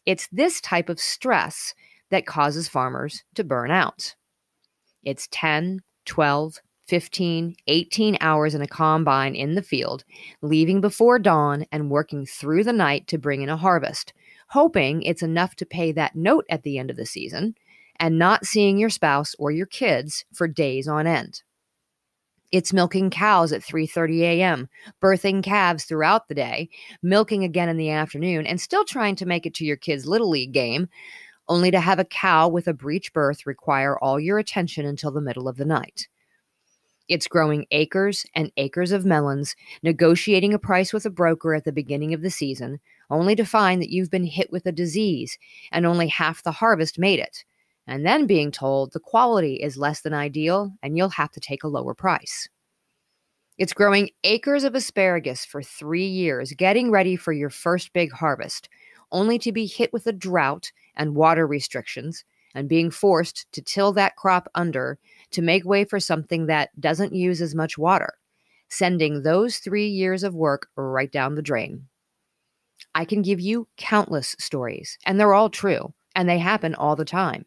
It's 0.05 0.27
this 0.31 0.61
type 0.61 0.89
of 0.89 0.99
stress 0.99 1.73
that 2.09 2.25
causes 2.25 2.67
farmers 2.67 3.23
to 3.35 3.43
burn 3.43 3.71
out. 3.71 4.15
It's 5.03 5.27
10, 5.31 5.81
12, 6.05 6.59
15, 6.91 7.55
18 7.67 8.17
hours 8.19 8.53
in 8.53 8.61
a 8.61 8.67
combine 8.67 9.33
in 9.33 9.55
the 9.55 9.61
field, 9.61 10.03
leaving 10.41 10.81
before 10.81 11.17
dawn 11.17 11.65
and 11.71 11.89
working 11.89 12.25
through 12.25 12.65
the 12.65 12.73
night 12.73 13.07
to 13.07 13.17
bring 13.17 13.41
in 13.41 13.47
a 13.47 13.55
harvest, 13.55 14.11
hoping 14.49 15.01
it's 15.03 15.23
enough 15.23 15.55
to 15.55 15.65
pay 15.65 15.93
that 15.93 16.17
note 16.17 16.43
at 16.49 16.63
the 16.63 16.77
end 16.77 16.89
of 16.89 16.97
the 16.97 17.05
season 17.05 17.55
and 17.97 18.19
not 18.19 18.45
seeing 18.45 18.77
your 18.77 18.89
spouse 18.89 19.33
or 19.39 19.51
your 19.51 19.67
kids 19.67 20.25
for 20.33 20.49
days 20.49 20.85
on 20.85 21.07
end. 21.07 21.43
It's 22.51 22.73
milking 22.73 23.09
cows 23.09 23.53
at 23.53 23.61
3:30 23.61 24.23
a.m., 24.23 24.67
birthing 25.01 25.41
calves 25.41 25.85
throughout 25.85 26.27
the 26.27 26.35
day, 26.35 26.67
milking 27.01 27.45
again 27.45 27.69
in 27.69 27.77
the 27.77 27.91
afternoon, 27.91 28.45
and 28.45 28.59
still 28.59 28.83
trying 28.83 29.15
to 29.15 29.25
make 29.25 29.45
it 29.45 29.53
to 29.53 29.65
your 29.65 29.77
kids' 29.77 30.05
little 30.05 30.29
league 30.29 30.51
game, 30.51 30.89
only 31.47 31.71
to 31.71 31.79
have 31.79 31.99
a 31.99 32.03
cow 32.03 32.49
with 32.49 32.67
a 32.67 32.73
breech 32.73 33.13
birth 33.13 33.45
require 33.45 33.97
all 33.97 34.19
your 34.19 34.39
attention 34.39 34.85
until 34.85 35.11
the 35.11 35.21
middle 35.21 35.47
of 35.47 35.55
the 35.55 35.63
night. 35.63 36.09
It's 37.11 37.27
growing 37.27 37.65
acres 37.71 38.25
and 38.35 38.53
acres 38.55 38.93
of 38.93 39.03
melons, 39.03 39.57
negotiating 39.83 40.53
a 40.53 40.57
price 40.57 40.93
with 40.93 41.05
a 41.05 41.09
broker 41.09 41.53
at 41.53 41.65
the 41.65 41.73
beginning 41.73 42.13
of 42.13 42.21
the 42.21 42.29
season, 42.29 42.79
only 43.09 43.35
to 43.35 43.43
find 43.43 43.81
that 43.81 43.89
you've 43.89 44.09
been 44.09 44.23
hit 44.23 44.49
with 44.49 44.65
a 44.65 44.71
disease 44.71 45.37
and 45.73 45.85
only 45.85 46.07
half 46.07 46.41
the 46.41 46.53
harvest 46.53 46.97
made 46.97 47.19
it, 47.19 47.43
and 47.85 48.05
then 48.05 48.27
being 48.27 48.49
told 48.49 48.93
the 48.93 48.99
quality 49.01 49.55
is 49.55 49.75
less 49.75 49.99
than 49.99 50.13
ideal 50.13 50.71
and 50.81 50.95
you'll 50.95 51.09
have 51.09 51.31
to 51.31 51.41
take 51.41 51.65
a 51.65 51.67
lower 51.67 51.93
price. 51.93 52.47
It's 53.57 53.73
growing 53.73 54.11
acres 54.23 54.63
of 54.63 54.73
asparagus 54.73 55.43
for 55.43 55.61
three 55.61 56.07
years, 56.07 56.53
getting 56.53 56.91
ready 56.91 57.17
for 57.17 57.33
your 57.33 57.49
first 57.49 57.91
big 57.91 58.13
harvest, 58.13 58.69
only 59.11 59.37
to 59.39 59.51
be 59.51 59.65
hit 59.65 59.91
with 59.91 60.07
a 60.07 60.13
drought 60.13 60.71
and 60.95 61.13
water 61.13 61.45
restrictions 61.45 62.23
and 62.55 62.69
being 62.69 62.89
forced 62.89 63.51
to 63.51 63.61
till 63.61 63.91
that 63.93 64.15
crop 64.15 64.47
under 64.55 64.97
to 65.31 65.41
make 65.41 65.65
way 65.65 65.85
for 65.85 65.99
something 65.99 66.45
that 66.47 66.69
doesn't 66.79 67.13
use 67.15 67.41
as 67.41 67.55
much 67.55 67.77
water. 67.77 68.13
sending 68.71 69.21
those 69.21 69.57
three 69.57 69.87
years 69.87 70.23
of 70.23 70.33
work 70.33 70.69
right 70.77 71.11
down 71.11 71.35
the 71.35 71.41
drain. 71.41 71.87
I 72.95 73.05
can 73.05 73.21
give 73.21 73.39
you 73.39 73.67
countless 73.77 74.35
stories, 74.39 74.97
and 75.05 75.19
they're 75.19 75.33
all 75.33 75.49
true, 75.49 75.93
and 76.15 76.27
they 76.27 76.39
happen 76.39 76.73
all 76.73 76.95
the 76.95 77.05
time. 77.05 77.45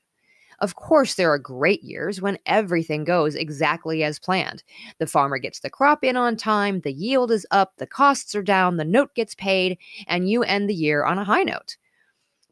Of 0.61 0.77
course, 0.77 1.15
there 1.15 1.33
are 1.33 1.39
great 1.39 1.83
years 1.83 2.23
when 2.23 2.39
everything 2.47 3.05
goes 3.05 3.35
exactly 3.35 4.05
as 4.05 4.19
planned. 4.21 4.63
The 4.99 5.07
farmer 5.07 5.39
gets 5.39 5.61
the 5.61 5.71
crop 5.71 6.05
in 6.05 6.17
on 6.17 6.37
time, 6.37 6.81
the 6.81 6.93
yield 6.93 7.33
is 7.33 7.47
up, 7.51 7.73
the 7.79 7.87
costs 7.87 8.35
are 8.35 8.43
down, 8.43 8.77
the 8.77 8.85
note 8.85 9.15
gets 9.15 9.35
paid, 9.35 9.79
and 10.07 10.31
you 10.31 10.45
end 10.45 10.69
the 10.71 10.75
year 10.75 11.05
on 11.05 11.19
a 11.19 11.25
high 11.25 11.43
note. 11.43 11.77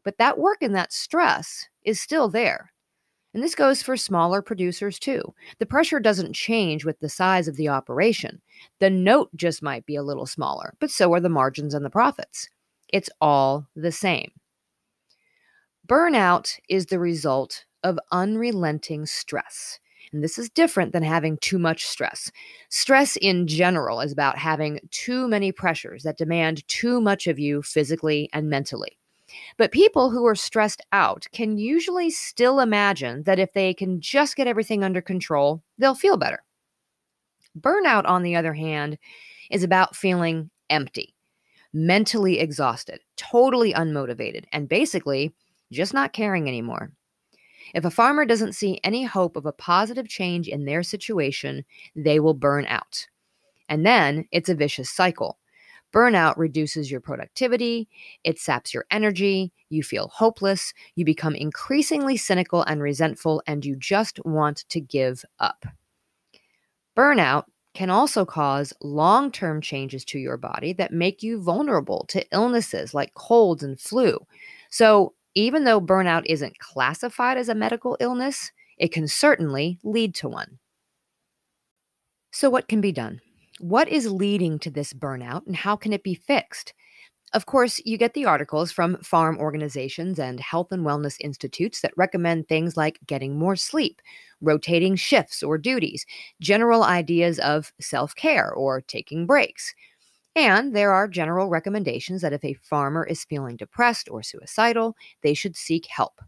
But 0.03 0.17
that 0.17 0.37
work 0.37 0.61
and 0.61 0.75
that 0.75 0.91
stress 0.91 1.69
is 1.83 2.01
still 2.01 2.27
there. 2.27 2.72
And 3.33 3.41
this 3.41 3.55
goes 3.55 3.81
for 3.81 3.97
smaller 3.97 4.41
producers 4.41 4.99
too. 4.99 5.33
The 5.59 5.65
pressure 5.65 5.99
doesn't 5.99 6.33
change 6.33 6.85
with 6.85 6.99
the 6.99 7.09
size 7.09 7.47
of 7.47 7.55
the 7.55 7.69
operation. 7.69 8.41
The 8.79 8.89
note 8.89 9.29
just 9.35 9.63
might 9.63 9.85
be 9.85 9.95
a 9.95 10.03
little 10.03 10.27
smaller, 10.27 10.75
but 10.79 10.91
so 10.91 11.13
are 11.13 11.19
the 11.19 11.29
margins 11.29 11.73
and 11.73 11.83
the 11.83 11.89
profits. 11.89 12.49
It's 12.89 13.09
all 13.19 13.67
the 13.75 13.91
same. 13.91 14.31
Burnout 15.87 16.59
is 16.69 16.85
the 16.85 16.99
result 16.99 17.65
of 17.83 17.99
unrelenting 18.11 19.05
stress. 19.05 19.79
And 20.11 20.23
this 20.23 20.37
is 20.37 20.49
different 20.49 20.93
than 20.93 21.03
having 21.03 21.37
too 21.37 21.57
much 21.57 21.85
stress. 21.85 22.31
Stress 22.69 23.15
in 23.17 23.47
general 23.47 23.99
is 23.99 24.11
about 24.11 24.37
having 24.37 24.79
too 24.91 25.27
many 25.27 25.51
pressures 25.51 26.03
that 26.03 26.17
demand 26.17 26.67
too 26.67 27.01
much 27.01 27.25
of 27.25 27.39
you 27.39 27.63
physically 27.63 28.29
and 28.31 28.49
mentally. 28.49 28.97
But 29.57 29.71
people 29.71 30.09
who 30.09 30.25
are 30.25 30.35
stressed 30.35 30.81
out 30.91 31.27
can 31.31 31.57
usually 31.57 32.09
still 32.09 32.59
imagine 32.59 33.23
that 33.23 33.39
if 33.39 33.53
they 33.53 33.73
can 33.73 34.01
just 34.01 34.35
get 34.35 34.47
everything 34.47 34.83
under 34.83 35.01
control, 35.01 35.63
they'll 35.77 35.95
feel 35.95 36.17
better. 36.17 36.43
Burnout, 37.59 38.05
on 38.05 38.23
the 38.23 38.35
other 38.35 38.53
hand, 38.53 38.97
is 39.51 39.63
about 39.63 39.95
feeling 39.95 40.49
empty, 40.69 41.13
mentally 41.71 42.39
exhausted, 42.39 42.99
totally 43.15 43.73
unmotivated, 43.73 44.45
and 44.51 44.67
basically 44.69 45.33
just 45.71 45.93
not 45.93 46.13
caring 46.13 46.47
anymore. 46.47 46.91
If 47.73 47.85
a 47.85 47.91
farmer 47.91 48.25
doesn't 48.25 48.53
see 48.53 48.79
any 48.83 49.03
hope 49.03 49.35
of 49.35 49.45
a 49.45 49.51
positive 49.51 50.07
change 50.07 50.47
in 50.47 50.65
their 50.65 50.83
situation, 50.83 51.65
they 51.95 52.19
will 52.19 52.33
burn 52.33 52.65
out. 52.67 53.07
And 53.69 53.85
then 53.85 54.27
it's 54.31 54.49
a 54.49 54.55
vicious 54.55 54.89
cycle. 54.89 55.37
Burnout 55.93 56.33
reduces 56.37 56.89
your 56.89 56.99
productivity, 56.99 57.87
it 58.23 58.39
saps 58.39 58.73
your 58.73 58.85
energy, 58.89 59.53
you 59.69 59.83
feel 59.83 60.07
hopeless, 60.07 60.73
you 60.95 61.05
become 61.05 61.35
increasingly 61.35 62.17
cynical 62.17 62.63
and 62.63 62.81
resentful, 62.81 63.43
and 63.45 63.63
you 63.63 63.75
just 63.75 64.19
want 64.25 64.65
to 64.69 64.81
give 64.81 65.23
up. 65.39 65.65
Burnout 66.97 67.45
can 67.73 67.89
also 67.89 68.25
cause 68.25 68.73
long 68.81 69.31
term 69.31 69.61
changes 69.61 70.03
to 70.05 70.19
your 70.19 70.37
body 70.37 70.73
that 70.73 70.91
make 70.93 71.23
you 71.23 71.41
vulnerable 71.41 72.05
to 72.09 72.25
illnesses 72.31 72.93
like 72.93 73.13
colds 73.13 73.63
and 73.63 73.79
flu. 73.79 74.17
So, 74.69 75.13
even 75.35 75.63
though 75.63 75.81
burnout 75.81 76.23
isn't 76.25 76.59
classified 76.59 77.37
as 77.37 77.49
a 77.49 77.55
medical 77.55 77.97
illness, 77.99 78.51
it 78.77 78.91
can 78.91 79.07
certainly 79.07 79.79
lead 79.83 80.13
to 80.15 80.27
one. 80.27 80.59
So, 82.31 82.49
what 82.49 82.67
can 82.67 82.81
be 82.81 82.91
done? 82.91 83.21
What 83.59 83.87
is 83.87 84.11
leading 84.11 84.59
to 84.59 84.71
this 84.71 84.93
burnout 84.93 85.45
and 85.45 85.55
how 85.55 85.75
can 85.75 85.93
it 85.93 86.03
be 86.03 86.15
fixed? 86.15 86.73
Of 87.33 87.45
course, 87.47 87.81
you 87.85 87.97
get 87.97 88.13
the 88.13 88.25
articles 88.25 88.71
from 88.71 88.97
farm 89.03 89.37
organizations 89.39 90.19
and 90.19 90.39
health 90.39 90.71
and 90.71 90.85
wellness 90.85 91.17
institutes 91.21 91.81
that 91.81 91.93
recommend 91.97 92.47
things 92.47 92.77
like 92.77 92.99
getting 93.07 93.37
more 93.37 93.55
sleep, 93.55 94.01
rotating 94.41 94.95
shifts 94.95 95.43
or 95.43 95.57
duties, 95.57 96.05
general 96.41 96.83
ideas 96.83 97.39
of 97.39 97.73
self 97.81 98.15
care 98.15 98.51
or 98.53 98.81
taking 98.81 99.25
breaks. 99.27 99.73
And 100.35 100.75
there 100.75 100.93
are 100.93 101.07
general 101.07 101.49
recommendations 101.49 102.21
that 102.21 102.33
if 102.33 102.43
a 102.45 102.55
farmer 102.55 103.05
is 103.05 103.25
feeling 103.25 103.57
depressed 103.57 104.09
or 104.09 104.23
suicidal, 104.23 104.95
they 105.23 105.33
should 105.33 105.57
seek 105.57 105.87
help. 105.87 106.21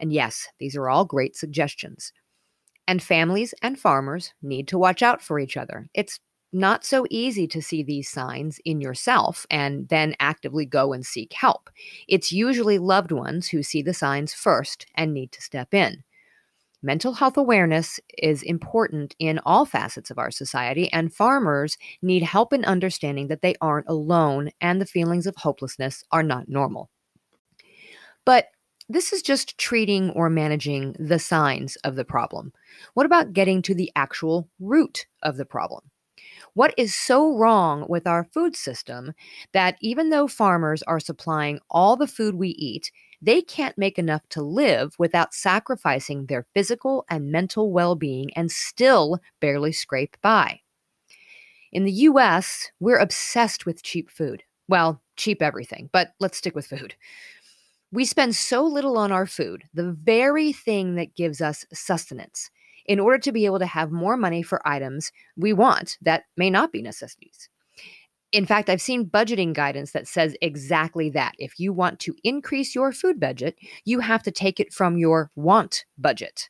And 0.00 0.12
yes, 0.12 0.48
these 0.60 0.76
are 0.76 0.88
all 0.88 1.04
great 1.04 1.36
suggestions. 1.36 2.12
And 2.88 3.02
families 3.02 3.54
and 3.62 3.78
farmers 3.78 4.32
need 4.42 4.68
to 4.68 4.78
watch 4.78 5.02
out 5.02 5.22
for 5.22 5.38
each 5.38 5.56
other. 5.56 5.88
It's 5.94 6.20
not 6.54 6.84
so 6.84 7.04
easy 7.10 7.46
to 7.48 7.60
see 7.60 7.82
these 7.82 8.08
signs 8.08 8.60
in 8.64 8.80
yourself 8.80 9.46
and 9.50 9.88
then 9.88 10.14
actively 10.20 10.64
go 10.64 10.92
and 10.92 11.04
seek 11.04 11.32
help. 11.32 11.68
It's 12.08 12.32
usually 12.32 12.78
loved 12.78 13.12
ones 13.12 13.48
who 13.48 13.62
see 13.62 13.82
the 13.82 13.92
signs 13.92 14.32
first 14.32 14.86
and 14.94 15.12
need 15.12 15.32
to 15.32 15.42
step 15.42 15.74
in. 15.74 16.04
Mental 16.82 17.14
health 17.14 17.36
awareness 17.36 17.98
is 18.18 18.42
important 18.42 19.16
in 19.18 19.40
all 19.46 19.64
facets 19.64 20.10
of 20.10 20.18
our 20.18 20.30
society, 20.30 20.92
and 20.92 21.14
farmers 21.14 21.78
need 22.02 22.22
help 22.22 22.52
in 22.52 22.62
understanding 22.66 23.28
that 23.28 23.40
they 23.40 23.54
aren't 23.60 23.88
alone 23.88 24.50
and 24.60 24.80
the 24.80 24.86
feelings 24.86 25.26
of 25.26 25.34
hopelessness 25.36 26.04
are 26.12 26.22
not 26.22 26.48
normal. 26.48 26.90
But 28.26 28.48
this 28.88 29.14
is 29.14 29.22
just 29.22 29.56
treating 29.56 30.10
or 30.10 30.28
managing 30.28 30.94
the 30.98 31.18
signs 31.18 31.76
of 31.76 31.96
the 31.96 32.04
problem. 32.04 32.52
What 32.92 33.06
about 33.06 33.32
getting 33.32 33.62
to 33.62 33.74
the 33.74 33.90
actual 33.96 34.50
root 34.60 35.06
of 35.22 35.38
the 35.38 35.46
problem? 35.46 35.90
What 36.54 36.72
is 36.76 36.94
so 36.94 37.36
wrong 37.36 37.84
with 37.88 38.06
our 38.06 38.24
food 38.24 38.54
system 38.54 39.12
that 39.52 39.76
even 39.80 40.10
though 40.10 40.28
farmers 40.28 40.84
are 40.84 41.00
supplying 41.00 41.58
all 41.68 41.96
the 41.96 42.06
food 42.06 42.36
we 42.36 42.50
eat, 42.50 42.92
they 43.20 43.42
can't 43.42 43.76
make 43.76 43.98
enough 43.98 44.22
to 44.30 44.42
live 44.42 44.94
without 44.96 45.34
sacrificing 45.34 46.26
their 46.26 46.46
physical 46.54 47.04
and 47.10 47.32
mental 47.32 47.72
well 47.72 47.96
being 47.96 48.32
and 48.36 48.52
still 48.52 49.18
barely 49.40 49.72
scrape 49.72 50.16
by? 50.22 50.60
In 51.72 51.82
the 51.84 51.92
US, 51.92 52.70
we're 52.78 52.98
obsessed 52.98 53.66
with 53.66 53.82
cheap 53.82 54.08
food. 54.08 54.44
Well, 54.68 55.02
cheap 55.16 55.42
everything, 55.42 55.90
but 55.92 56.12
let's 56.20 56.38
stick 56.38 56.54
with 56.54 56.66
food. 56.68 56.94
We 57.90 58.04
spend 58.04 58.36
so 58.36 58.64
little 58.64 58.96
on 58.96 59.10
our 59.10 59.26
food, 59.26 59.64
the 59.74 59.90
very 59.92 60.52
thing 60.52 60.94
that 60.94 61.16
gives 61.16 61.40
us 61.40 61.66
sustenance 61.72 62.50
in 62.86 63.00
order 63.00 63.18
to 63.18 63.32
be 63.32 63.46
able 63.46 63.58
to 63.58 63.66
have 63.66 63.90
more 63.90 64.16
money 64.16 64.42
for 64.42 64.66
items 64.66 65.12
we 65.36 65.52
want 65.52 65.96
that 66.02 66.24
may 66.36 66.50
not 66.50 66.72
be 66.72 66.82
necessities. 66.82 67.48
In 68.32 68.46
fact, 68.46 68.68
I've 68.68 68.82
seen 68.82 69.08
budgeting 69.08 69.52
guidance 69.52 69.92
that 69.92 70.08
says 70.08 70.36
exactly 70.42 71.08
that. 71.10 71.34
If 71.38 71.60
you 71.60 71.72
want 71.72 72.00
to 72.00 72.16
increase 72.24 72.74
your 72.74 72.90
food 72.90 73.20
budget, 73.20 73.56
you 73.84 74.00
have 74.00 74.24
to 74.24 74.32
take 74.32 74.58
it 74.58 74.72
from 74.72 74.98
your 74.98 75.30
want 75.36 75.84
budget. 75.96 76.48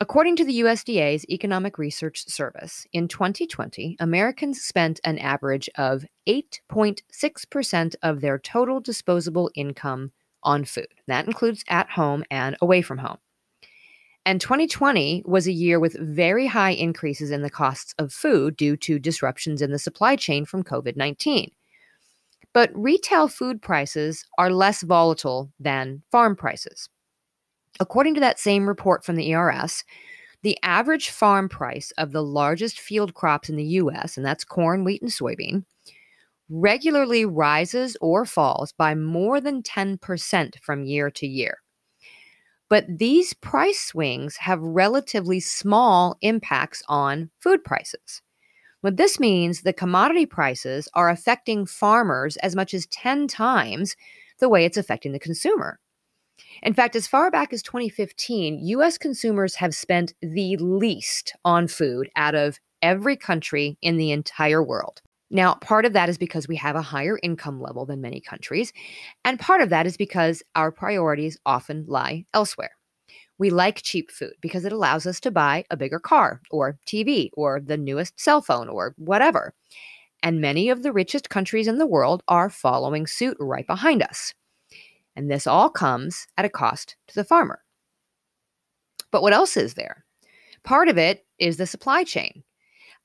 According 0.00 0.34
to 0.36 0.44
the 0.44 0.60
USDA's 0.60 1.24
Economic 1.30 1.78
Research 1.78 2.26
Service, 2.26 2.84
in 2.92 3.06
2020, 3.06 3.96
Americans 4.00 4.60
spent 4.60 4.98
an 5.04 5.18
average 5.18 5.70
of 5.76 6.04
8.6% 6.28 7.94
of 8.02 8.20
their 8.20 8.36
total 8.36 8.80
disposable 8.80 9.52
income 9.54 10.10
on 10.42 10.64
food. 10.64 10.88
That 11.06 11.28
includes 11.28 11.62
at 11.68 11.90
home 11.90 12.24
and 12.28 12.56
away 12.60 12.82
from 12.82 12.98
home. 12.98 13.18
And 14.26 14.40
2020 14.40 15.22
was 15.26 15.46
a 15.46 15.52
year 15.52 15.78
with 15.78 15.98
very 16.00 16.46
high 16.46 16.70
increases 16.70 17.30
in 17.30 17.42
the 17.42 17.50
costs 17.50 17.94
of 17.98 18.12
food 18.12 18.56
due 18.56 18.76
to 18.78 18.98
disruptions 18.98 19.60
in 19.60 19.70
the 19.70 19.78
supply 19.78 20.16
chain 20.16 20.46
from 20.46 20.64
COVID 20.64 20.96
19. 20.96 21.50
But 22.54 22.70
retail 22.74 23.28
food 23.28 23.60
prices 23.60 24.24
are 24.38 24.50
less 24.50 24.82
volatile 24.82 25.50
than 25.58 26.02
farm 26.10 26.36
prices. 26.36 26.88
According 27.80 28.14
to 28.14 28.20
that 28.20 28.38
same 28.38 28.68
report 28.68 29.04
from 29.04 29.16
the 29.16 29.34
ERS, 29.34 29.84
the 30.42 30.56
average 30.62 31.10
farm 31.10 31.48
price 31.48 31.90
of 31.98 32.12
the 32.12 32.22
largest 32.22 32.78
field 32.78 33.14
crops 33.14 33.48
in 33.48 33.56
the 33.56 33.64
US, 33.64 34.16
and 34.16 34.24
that's 34.24 34.44
corn, 34.44 34.84
wheat, 34.84 35.02
and 35.02 35.10
soybean, 35.10 35.64
regularly 36.48 37.24
rises 37.24 37.96
or 38.00 38.24
falls 38.24 38.72
by 38.72 38.94
more 38.94 39.40
than 39.40 39.62
10% 39.62 40.60
from 40.60 40.84
year 40.84 41.10
to 41.10 41.26
year. 41.26 41.63
But 42.68 42.86
these 42.88 43.34
price 43.34 43.80
swings 43.80 44.36
have 44.38 44.60
relatively 44.60 45.40
small 45.40 46.16
impacts 46.22 46.82
on 46.88 47.30
food 47.40 47.62
prices. 47.64 48.22
What 48.80 48.96
this 48.96 49.18
means, 49.18 49.62
the 49.62 49.72
commodity 49.72 50.26
prices 50.26 50.88
are 50.94 51.08
affecting 51.08 51.66
farmers 51.66 52.36
as 52.38 52.54
much 52.54 52.74
as 52.74 52.86
10 52.86 53.28
times 53.28 53.96
the 54.40 54.48
way 54.48 54.64
it's 54.64 54.76
affecting 54.76 55.12
the 55.12 55.18
consumer. 55.18 55.78
In 56.62 56.74
fact, 56.74 56.96
as 56.96 57.06
far 57.06 57.30
back 57.30 57.52
as 57.52 57.62
2015, 57.62 58.58
US 58.66 58.98
consumers 58.98 59.56
have 59.56 59.74
spent 59.74 60.14
the 60.20 60.56
least 60.58 61.34
on 61.44 61.68
food 61.68 62.10
out 62.16 62.34
of 62.34 62.58
every 62.82 63.16
country 63.16 63.78
in 63.80 63.96
the 63.96 64.10
entire 64.10 64.62
world. 64.62 65.00
Now, 65.30 65.54
part 65.54 65.84
of 65.84 65.94
that 65.94 66.08
is 66.08 66.18
because 66.18 66.46
we 66.46 66.56
have 66.56 66.76
a 66.76 66.82
higher 66.82 67.18
income 67.22 67.60
level 67.60 67.86
than 67.86 68.00
many 68.00 68.20
countries, 68.20 68.72
and 69.24 69.40
part 69.40 69.62
of 69.62 69.70
that 69.70 69.86
is 69.86 69.96
because 69.96 70.42
our 70.54 70.70
priorities 70.70 71.38
often 71.46 71.84
lie 71.88 72.26
elsewhere. 72.34 72.76
We 73.38 73.50
like 73.50 73.82
cheap 73.82 74.10
food 74.10 74.34
because 74.40 74.64
it 74.64 74.72
allows 74.72 75.06
us 75.06 75.18
to 75.20 75.30
buy 75.30 75.64
a 75.70 75.76
bigger 75.76 75.98
car 75.98 76.40
or 76.50 76.78
TV 76.86 77.30
or 77.34 77.60
the 77.60 77.76
newest 77.76 78.20
cell 78.20 78.40
phone 78.42 78.68
or 78.68 78.94
whatever. 78.96 79.54
And 80.22 80.40
many 80.40 80.68
of 80.68 80.82
the 80.82 80.92
richest 80.92 81.30
countries 81.30 81.66
in 81.66 81.78
the 81.78 81.86
world 81.86 82.22
are 82.28 82.48
following 82.48 83.06
suit 83.06 83.36
right 83.40 83.66
behind 83.66 84.02
us. 84.02 84.34
And 85.16 85.30
this 85.30 85.46
all 85.46 85.68
comes 85.68 86.26
at 86.36 86.44
a 86.44 86.48
cost 86.48 86.96
to 87.08 87.14
the 87.14 87.24
farmer. 87.24 87.60
But 89.10 89.22
what 89.22 89.32
else 89.32 89.56
is 89.56 89.74
there? 89.74 90.04
Part 90.64 90.88
of 90.88 90.96
it 90.96 91.26
is 91.38 91.56
the 91.56 91.66
supply 91.66 92.04
chain. 92.04 92.42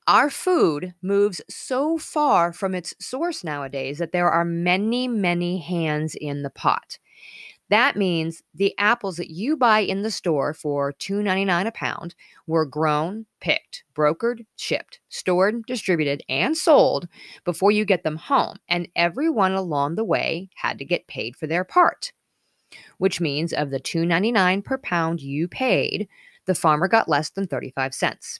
Our 0.08 0.30
food 0.30 0.96
moves 1.02 1.42
so 1.50 1.98
far 1.98 2.52
from 2.52 2.74
its 2.74 2.94
source 3.00 3.44
nowadays 3.44 4.00
that 4.00 4.12
there 4.12 4.30
are 4.30 4.44
many, 4.46 5.08
many 5.08 5.60
hands 5.60 6.16
in 6.16 6.42
the 6.42 6.50
pot. 6.50 6.98
That 7.70 7.96
means 7.96 8.42
the 8.54 8.74
apples 8.80 9.18
that 9.18 9.30
you 9.30 9.56
buy 9.56 9.82
in 9.82 10.02
the 10.02 10.10
store 10.10 10.56
for 10.56 10.92
$2.99 10.94 11.68
a 11.68 11.72
pound 11.72 12.16
were 12.48 12.66
grown, 12.66 13.28
picked, 13.40 13.84
brokered, 13.96 14.46
shipped, 14.56 15.00
stored, 15.10 15.66
distributed, 15.68 16.24
and 16.28 16.58
sold 16.58 17.08
before 17.46 17.72
you 17.72 17.86
get 17.86 18.04
them 18.04 18.18
home. 18.18 18.58
And 18.68 18.88
everyone 18.96 19.54
along 19.54 19.96
the 19.96 20.04
way 20.04 20.50
had 20.56 20.80
to 20.80 20.86
get 20.86 21.08
paid 21.08 21.36
for 21.36 21.46
their 21.46 21.64
part, 21.64 22.12
which 22.98 23.22
means 23.22 23.54
of 23.54 23.72
the 23.72 23.80
$2.99 23.80 24.64
per 24.64 24.78
pound 24.80 25.22
you 25.22 25.48
paid, 25.48 26.08
the 26.46 26.56
farmer 26.56 26.88
got 26.88 27.10
less 27.10 27.30
than 27.30 27.48
35 27.48 27.94
cents. 27.94 28.40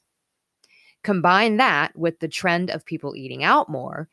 Combine 1.04 1.58
that 1.58 1.96
with 1.98 2.20
the 2.20 2.28
trend 2.28 2.70
of 2.70 2.86
people 2.86 3.16
eating 3.16 3.44
out 3.44 3.70
more, 3.70 4.10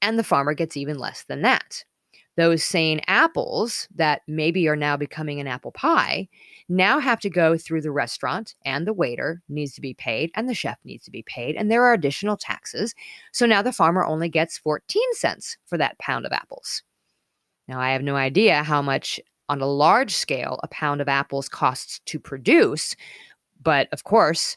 and 0.00 0.18
the 0.18 0.24
farmer 0.24 0.54
gets 0.54 0.76
even 0.76 0.98
less 0.98 1.24
than 1.24 1.42
that. 1.42 1.84
Those 2.36 2.64
same 2.64 3.00
apples 3.06 3.86
that 3.94 4.22
maybe 4.26 4.66
are 4.68 4.76
now 4.76 4.96
becoming 4.96 5.38
an 5.38 5.46
apple 5.46 5.70
pie 5.70 6.28
now 6.68 6.98
have 6.98 7.20
to 7.20 7.30
go 7.30 7.56
through 7.56 7.82
the 7.82 7.92
restaurant 7.92 8.54
and 8.64 8.86
the 8.86 8.92
waiter 8.92 9.40
needs 9.48 9.74
to 9.74 9.80
be 9.80 9.94
paid 9.94 10.32
and 10.34 10.48
the 10.48 10.54
chef 10.54 10.78
needs 10.84 11.04
to 11.04 11.12
be 11.12 11.22
paid 11.22 11.54
and 11.54 11.70
there 11.70 11.84
are 11.84 11.92
additional 11.92 12.36
taxes. 12.36 12.94
So 13.32 13.46
now 13.46 13.62
the 13.62 13.72
farmer 13.72 14.04
only 14.04 14.28
gets 14.28 14.58
14 14.58 15.02
cents 15.12 15.56
for 15.66 15.78
that 15.78 15.98
pound 15.98 16.26
of 16.26 16.32
apples. 16.32 16.82
Now 17.68 17.80
i 17.80 17.92
have 17.92 18.02
no 18.02 18.16
idea 18.16 18.62
how 18.62 18.82
much 18.82 19.20
on 19.48 19.60
a 19.60 19.66
large 19.66 20.14
scale 20.14 20.58
a 20.62 20.68
pound 20.68 21.00
of 21.00 21.08
apples 21.08 21.48
costs 21.48 22.00
to 22.06 22.18
produce 22.18 22.96
but 23.62 23.88
of 23.92 24.04
course 24.04 24.56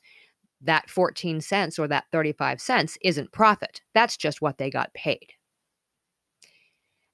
that 0.61 0.89
14 0.89 1.41
cents 1.41 1.77
or 1.77 1.87
that 1.87 2.05
35 2.11 2.59
cents 2.59 2.97
isn't 3.01 3.31
profit 3.31 3.81
that's 3.93 4.17
just 4.17 4.41
what 4.41 4.57
they 4.57 4.69
got 4.69 4.93
paid 4.93 5.33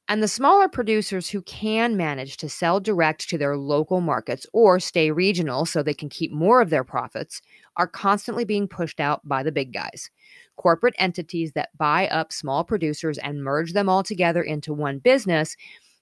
and 0.09 0.21
the 0.21 0.27
smaller 0.27 0.67
producers 0.67 1.29
who 1.29 1.41
can 1.43 1.95
manage 1.95 2.35
to 2.37 2.49
sell 2.49 2.81
direct 2.81 3.29
to 3.29 3.37
their 3.37 3.55
local 3.55 4.01
markets 4.01 4.45
or 4.51 4.79
stay 4.79 5.11
regional 5.11 5.65
so 5.65 5.81
they 5.81 5.93
can 5.93 6.09
keep 6.09 6.31
more 6.31 6.61
of 6.61 6.69
their 6.69 6.83
profits 6.83 7.41
are 7.77 7.87
constantly 7.87 8.43
being 8.43 8.67
pushed 8.67 8.99
out 8.99 9.27
by 9.27 9.43
the 9.43 9.51
big 9.51 9.71
guys. 9.71 10.11
Corporate 10.57 10.93
entities 10.99 11.53
that 11.53 11.75
buy 11.77 12.07
up 12.09 12.33
small 12.33 12.65
producers 12.65 13.17
and 13.17 13.43
merge 13.43 13.71
them 13.71 13.87
all 13.87 14.03
together 14.03 14.43
into 14.43 14.73
one 14.73 14.99
business 14.99 15.55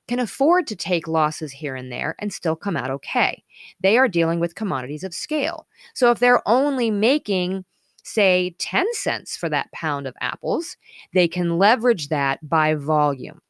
can 0.08 0.20
afford 0.20 0.68
to 0.68 0.76
take 0.76 1.08
losses 1.08 1.52
here 1.52 1.76
and 1.76 1.92
there 1.92 2.16
and 2.20 2.34
still 2.34 2.56
come 2.56 2.76
out 2.76 2.90
okay. 2.90 3.44
They 3.80 3.98
are 3.98 4.08
dealing 4.08 4.40
with 4.40 4.56
commodities 4.56 5.04
of 5.04 5.14
scale. 5.14 5.68
So 5.94 6.12
if 6.12 6.20
they're 6.20 6.48
only 6.48 6.92
making 6.92 7.66
say 8.04 8.56
10 8.58 8.88
cents 8.94 9.38
for 9.38 9.48
that 9.50 9.72
pound 9.72 10.08
of 10.08 10.16
apples, 10.22 10.76
they 11.14 11.28
can 11.28 11.60
leverage 11.60 12.10
that 12.10 12.40
by 12.48 12.74
volume 12.74 13.42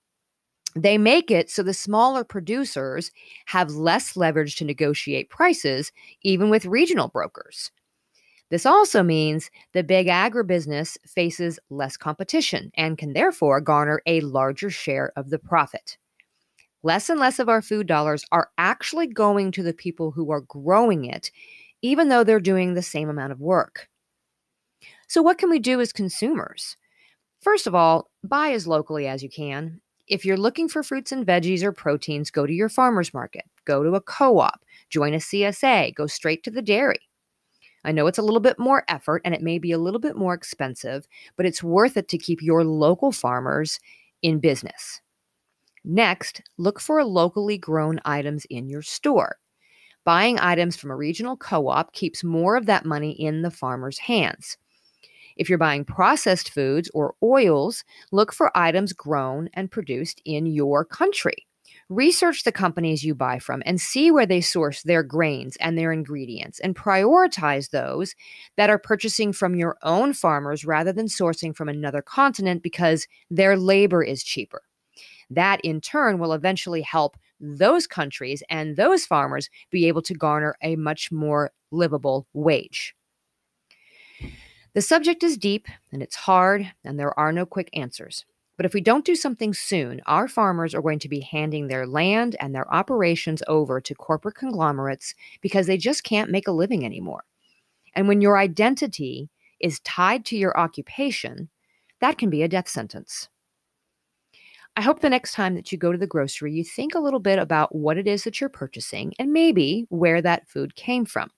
they 0.75 0.97
make 0.97 1.29
it 1.29 1.49
so 1.49 1.63
the 1.63 1.73
smaller 1.73 2.23
producers 2.23 3.11
have 3.45 3.71
less 3.71 4.15
leverage 4.15 4.55
to 4.57 4.65
negotiate 4.65 5.29
prices, 5.29 5.91
even 6.21 6.49
with 6.49 6.65
regional 6.65 7.09
brokers. 7.09 7.71
This 8.49 8.65
also 8.65 9.01
means 9.01 9.49
the 9.73 9.83
big 9.83 10.07
agribusiness 10.07 10.97
faces 11.07 11.59
less 11.69 11.95
competition 11.95 12.71
and 12.75 12.97
can 12.97 13.13
therefore 13.13 13.61
garner 13.61 14.01
a 14.05 14.21
larger 14.21 14.69
share 14.69 15.13
of 15.15 15.29
the 15.29 15.39
profit. 15.39 15.97
Less 16.83 17.09
and 17.09 17.19
less 17.19 17.39
of 17.39 17.49
our 17.49 17.61
food 17.61 17.87
dollars 17.87 18.25
are 18.31 18.49
actually 18.57 19.07
going 19.07 19.51
to 19.51 19.63
the 19.63 19.73
people 19.73 20.11
who 20.11 20.31
are 20.31 20.41
growing 20.41 21.05
it, 21.05 21.31
even 21.81 22.09
though 22.09 22.23
they're 22.23 22.39
doing 22.39 22.73
the 22.73 22.81
same 22.81 23.09
amount 23.09 23.31
of 23.31 23.39
work. 23.39 23.87
So, 25.07 25.21
what 25.21 25.37
can 25.37 25.49
we 25.49 25.59
do 25.59 25.79
as 25.81 25.93
consumers? 25.93 26.77
First 27.41 27.67
of 27.67 27.75
all, 27.75 28.09
buy 28.23 28.51
as 28.51 28.67
locally 28.67 29.07
as 29.07 29.23
you 29.23 29.29
can 29.29 29.81
if 30.11 30.25
you're 30.25 30.37
looking 30.37 30.67
for 30.67 30.83
fruits 30.83 31.13
and 31.13 31.25
veggies 31.25 31.63
or 31.63 31.71
proteins, 31.71 32.31
go 32.31 32.45
to 32.45 32.53
your 32.53 32.67
farmer's 32.67 33.13
market, 33.13 33.45
go 33.63 33.81
to 33.81 33.95
a 33.95 34.01
co 34.01 34.39
op, 34.39 34.63
join 34.89 35.13
a 35.13 35.17
CSA, 35.17 35.95
go 35.95 36.05
straight 36.05 36.43
to 36.43 36.51
the 36.51 36.61
dairy. 36.61 36.99
I 37.85 37.93
know 37.93 38.07
it's 38.07 38.17
a 38.17 38.21
little 38.21 38.41
bit 38.41 38.59
more 38.59 38.83
effort 38.89 39.21
and 39.23 39.33
it 39.33 39.41
may 39.41 39.57
be 39.57 39.71
a 39.71 39.77
little 39.77 40.01
bit 40.01 40.17
more 40.17 40.33
expensive, 40.33 41.07
but 41.37 41.45
it's 41.45 41.63
worth 41.63 41.95
it 41.95 42.09
to 42.09 42.17
keep 42.17 42.41
your 42.41 42.65
local 42.65 43.13
farmers 43.13 43.79
in 44.21 44.39
business. 44.39 45.01
Next, 45.83 46.41
look 46.57 46.79
for 46.79 47.03
locally 47.03 47.57
grown 47.57 47.99
items 48.05 48.45
in 48.45 48.69
your 48.69 48.83
store. 48.83 49.37
Buying 50.03 50.39
items 50.39 50.75
from 50.75 50.91
a 50.91 50.95
regional 50.95 51.37
co 51.37 51.67
op 51.67 51.93
keeps 51.93 52.23
more 52.23 52.55
of 52.55 52.65
that 52.67 52.85
money 52.85 53.11
in 53.11 53.41
the 53.41 53.51
farmer's 53.51 53.99
hands. 53.99 54.57
If 55.37 55.49
you're 55.49 55.57
buying 55.57 55.85
processed 55.85 56.51
foods 56.51 56.89
or 56.93 57.15
oils, 57.23 57.83
look 58.11 58.33
for 58.33 58.55
items 58.55 58.93
grown 58.93 59.49
and 59.53 59.71
produced 59.71 60.21
in 60.25 60.45
your 60.45 60.85
country. 60.85 61.47
Research 61.89 62.43
the 62.43 62.51
companies 62.51 63.03
you 63.03 63.13
buy 63.13 63.39
from 63.39 63.61
and 63.65 63.79
see 63.79 64.11
where 64.11 64.25
they 64.25 64.39
source 64.39 64.81
their 64.83 65.03
grains 65.03 65.57
and 65.57 65.77
their 65.77 65.91
ingredients 65.91 66.59
and 66.59 66.75
prioritize 66.75 67.69
those 67.71 68.15
that 68.55 68.69
are 68.69 68.79
purchasing 68.79 69.33
from 69.33 69.55
your 69.55 69.77
own 69.83 70.13
farmers 70.13 70.63
rather 70.63 70.93
than 70.93 71.07
sourcing 71.07 71.55
from 71.55 71.67
another 71.67 72.01
continent 72.01 72.63
because 72.63 73.07
their 73.29 73.57
labor 73.57 74.03
is 74.03 74.23
cheaper. 74.23 74.61
That 75.31 75.61
in 75.61 75.79
turn 75.79 76.19
will 76.19 76.33
eventually 76.33 76.81
help 76.81 77.17
those 77.39 77.87
countries 77.87 78.43
and 78.49 78.75
those 78.75 79.05
farmers 79.05 79.49
be 79.71 79.87
able 79.87 80.01
to 80.03 80.13
garner 80.13 80.55
a 80.61 80.75
much 80.75 81.11
more 81.11 81.51
livable 81.71 82.27
wage. 82.33 82.93
The 84.73 84.81
subject 84.81 85.23
is 85.23 85.37
deep 85.37 85.67
and 85.91 86.03
it's 86.03 86.15
hard, 86.15 86.71
and 86.83 86.99
there 86.99 87.17
are 87.17 87.31
no 87.31 87.45
quick 87.45 87.69
answers. 87.73 88.25
But 88.57 88.65
if 88.65 88.73
we 88.73 88.81
don't 88.81 89.05
do 89.05 89.15
something 89.15 89.53
soon, 89.53 90.01
our 90.05 90.27
farmers 90.27 90.75
are 90.75 90.81
going 90.81 90.99
to 90.99 91.09
be 91.09 91.21
handing 91.21 91.67
their 91.67 91.87
land 91.87 92.35
and 92.39 92.53
their 92.53 92.71
operations 92.71 93.41
over 93.47 93.81
to 93.81 93.95
corporate 93.95 94.35
conglomerates 94.35 95.15
because 95.41 95.65
they 95.65 95.77
just 95.77 96.03
can't 96.03 96.29
make 96.29 96.47
a 96.47 96.51
living 96.51 96.85
anymore. 96.85 97.23
And 97.95 98.07
when 98.07 98.21
your 98.21 98.37
identity 98.37 99.29
is 99.59 99.79
tied 99.79 100.25
to 100.25 100.37
your 100.37 100.57
occupation, 100.59 101.49
that 102.01 102.17
can 102.17 102.29
be 102.29 102.43
a 102.43 102.47
death 102.47 102.67
sentence. 102.67 103.29
I 104.77 104.81
hope 104.81 105.01
the 105.01 105.09
next 105.09 105.33
time 105.33 105.55
that 105.55 105.71
you 105.71 105.77
go 105.77 105.91
to 105.91 105.97
the 105.97 106.07
grocery, 106.07 106.53
you 106.53 106.63
think 106.63 106.95
a 106.95 106.99
little 106.99 107.19
bit 107.19 107.39
about 107.39 107.75
what 107.75 107.97
it 107.97 108.07
is 108.07 108.23
that 108.23 108.39
you're 108.39 108.49
purchasing 108.49 109.13
and 109.19 109.33
maybe 109.33 109.85
where 109.89 110.21
that 110.21 110.47
food 110.47 110.75
came 110.75 111.05
from. 111.05 111.29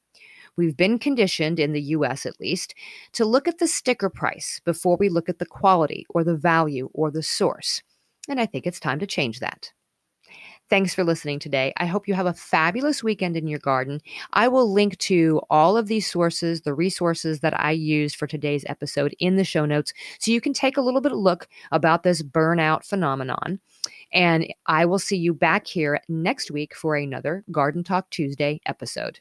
We've 0.55 0.77
been 0.77 0.99
conditioned, 0.99 1.59
in 1.59 1.73
the 1.73 1.81
US 1.81 2.27
at 2.27 2.39
least, 2.39 2.75
to 3.13 3.25
look 3.25 3.47
at 3.47 3.57
the 3.57 3.67
sticker 3.67 4.09
price 4.09 4.61
before 4.65 4.97
we 4.97 5.09
look 5.09 5.29
at 5.29 5.39
the 5.39 5.47
quality 5.47 6.05
or 6.09 6.23
the 6.23 6.37
value 6.37 6.89
or 6.93 7.09
the 7.09 7.23
source. 7.23 7.81
And 8.29 8.39
I 8.39 8.45
think 8.45 8.67
it's 8.67 8.79
time 8.79 8.99
to 8.99 9.07
change 9.07 9.39
that. 9.39 9.71
Thanks 10.73 10.95
for 10.95 11.03
listening 11.03 11.37
today. 11.37 11.71
I 11.77 11.85
hope 11.85 12.07
you 12.07 12.15
have 12.15 12.25
a 12.25 12.33
fabulous 12.33 13.03
weekend 13.03 13.37
in 13.37 13.45
your 13.45 13.59
garden. 13.59 14.01
I 14.33 14.47
will 14.47 14.73
link 14.73 14.97
to 14.97 15.39
all 15.51 15.77
of 15.77 15.85
these 15.85 16.09
sources, 16.09 16.61
the 16.61 16.73
resources 16.73 17.41
that 17.41 17.53
I 17.61 17.69
used 17.69 18.15
for 18.15 18.25
today's 18.25 18.65
episode 18.67 19.15
in 19.19 19.35
the 19.35 19.43
show 19.43 19.67
notes 19.67 19.93
so 20.17 20.31
you 20.31 20.41
can 20.41 20.51
take 20.51 20.75
a 20.75 20.81
little 20.81 20.99
bit 20.99 21.11
of 21.11 21.19
look 21.19 21.47
about 21.71 22.01
this 22.01 22.23
burnout 22.23 22.83
phenomenon. 22.83 23.59
And 24.11 24.51
I 24.65 24.85
will 24.85 24.97
see 24.97 25.15
you 25.15 25.31
back 25.31 25.67
here 25.67 25.99
next 26.09 26.49
week 26.49 26.73
for 26.73 26.95
another 26.95 27.43
Garden 27.51 27.83
Talk 27.83 28.09
Tuesday 28.09 28.59
episode. 28.65 29.19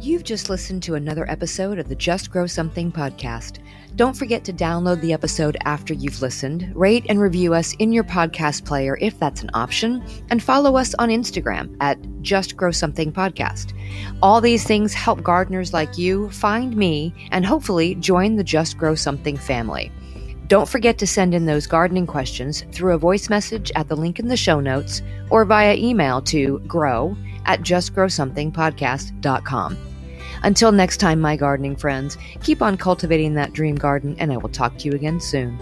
You've 0.00 0.24
just 0.24 0.50
listened 0.50 0.82
to 0.84 0.94
another 0.94 1.28
episode 1.30 1.78
of 1.78 1.88
the 1.88 1.94
Just 1.94 2.30
Grow 2.30 2.46
Something 2.46 2.90
podcast. 2.92 3.58
Don't 3.96 4.16
forget 4.16 4.44
to 4.44 4.52
download 4.52 5.00
the 5.00 5.12
episode 5.12 5.56
after 5.64 5.94
you've 5.94 6.20
listened, 6.20 6.72
rate 6.74 7.06
and 7.08 7.20
review 7.20 7.54
us 7.54 7.76
in 7.78 7.92
your 7.92 8.02
podcast 8.02 8.64
player 8.64 8.98
if 9.00 9.16
that's 9.20 9.44
an 9.44 9.50
option, 9.54 10.04
and 10.30 10.42
follow 10.42 10.76
us 10.76 10.96
on 10.98 11.10
Instagram 11.10 11.76
at 11.78 11.96
Just 12.20 12.56
Grow 12.56 12.72
Something 12.72 13.12
Podcast. 13.12 13.72
All 14.20 14.40
these 14.40 14.64
things 14.64 14.92
help 14.92 15.22
gardeners 15.22 15.72
like 15.72 15.96
you 15.96 16.28
find 16.30 16.76
me 16.76 17.14
and 17.30 17.46
hopefully 17.46 17.94
join 17.94 18.34
the 18.34 18.42
Just 18.42 18.78
Grow 18.78 18.96
Something 18.96 19.36
family. 19.36 19.92
Don't 20.48 20.68
forget 20.68 20.98
to 20.98 21.06
send 21.06 21.32
in 21.32 21.46
those 21.46 21.68
gardening 21.68 22.08
questions 22.08 22.64
through 22.72 22.94
a 22.94 22.98
voice 22.98 23.30
message 23.30 23.70
at 23.76 23.86
the 23.88 23.96
link 23.96 24.18
in 24.18 24.26
the 24.26 24.36
show 24.36 24.58
notes 24.58 25.02
or 25.30 25.44
via 25.44 25.76
email 25.76 26.20
to 26.22 26.58
grow 26.66 27.16
at 27.46 27.60
justgrowsomethingpodcast.com. 27.60 29.93
Until 30.44 30.72
next 30.72 30.98
time, 30.98 31.22
my 31.22 31.36
gardening 31.36 31.74
friends, 31.74 32.18
keep 32.42 32.60
on 32.60 32.76
cultivating 32.76 33.32
that 33.32 33.54
dream 33.54 33.76
garden, 33.76 34.14
and 34.18 34.30
I 34.30 34.36
will 34.36 34.50
talk 34.50 34.76
to 34.76 34.86
you 34.86 34.94
again 34.94 35.18
soon. 35.18 35.58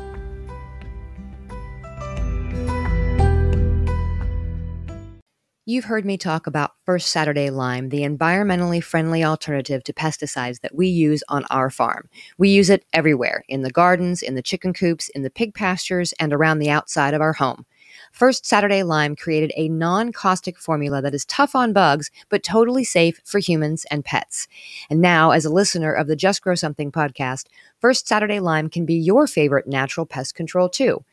You've 5.64 5.85
heard 5.85 6.05
me 6.05 6.18
talk 6.18 6.49
about 6.49 6.73
First 6.85 7.12
Saturday 7.12 7.49
Lime, 7.49 7.90
the 7.90 8.01
environmentally 8.01 8.83
friendly 8.83 9.23
alternative 9.23 9.85
to 9.85 9.92
pesticides 9.92 10.61
that 10.62 10.75
we 10.75 10.88
use 10.88 11.23
on 11.29 11.45
our 11.49 11.71
farm. 11.71 12.09
We 12.37 12.49
use 12.49 12.68
it 12.68 12.85
everywhere 12.92 13.45
in 13.49 13.62
the 13.62 13.71
gardens, 13.71 14.21
in 14.21 14.35
the 14.35 14.42
chicken 14.42 14.73
coops, 14.73 15.09
in 15.11 15.23
the 15.23 15.31
pig 15.31 15.55
pastures, 15.55 16.12
and 16.18 16.33
around 16.33 16.59
the 16.59 16.71
outside 16.71 17.14
of 17.14 17.21
our 17.21 17.35
home. 17.35 17.66
First 18.12 18.46
Saturday 18.46 18.83
Lime 18.83 19.16
created 19.16 19.52
a 19.57 19.68
non 19.68 20.12
caustic 20.12 20.59
formula 20.59 21.02
that 21.02 21.14
is 21.14 21.24
tough 21.24 21.55
on 21.55 21.72
bugs, 21.72 22.11
but 22.28 22.42
totally 22.42 22.85
safe 22.85 23.20
for 23.24 23.38
humans 23.38 23.85
and 23.90 24.05
pets. 24.05 24.48
And 24.90 25.00
now, 25.00 25.31
as 25.31 25.44
a 25.44 25.52
listener 25.52 25.92
of 25.92 26.07
the 26.07 26.16
Just 26.16 26.42
Grow 26.42 26.55
Something 26.55 26.92
podcast, 26.92 27.46
First 27.81 28.07
Saturday 28.07 28.40
Lime 28.40 28.68
can 28.68 28.85
be 28.87 28.94
your 28.94 29.26
favorite 29.26 29.66
natural 29.66 30.07
pest 30.07 30.35
control 30.35 30.68
too. 30.68 31.05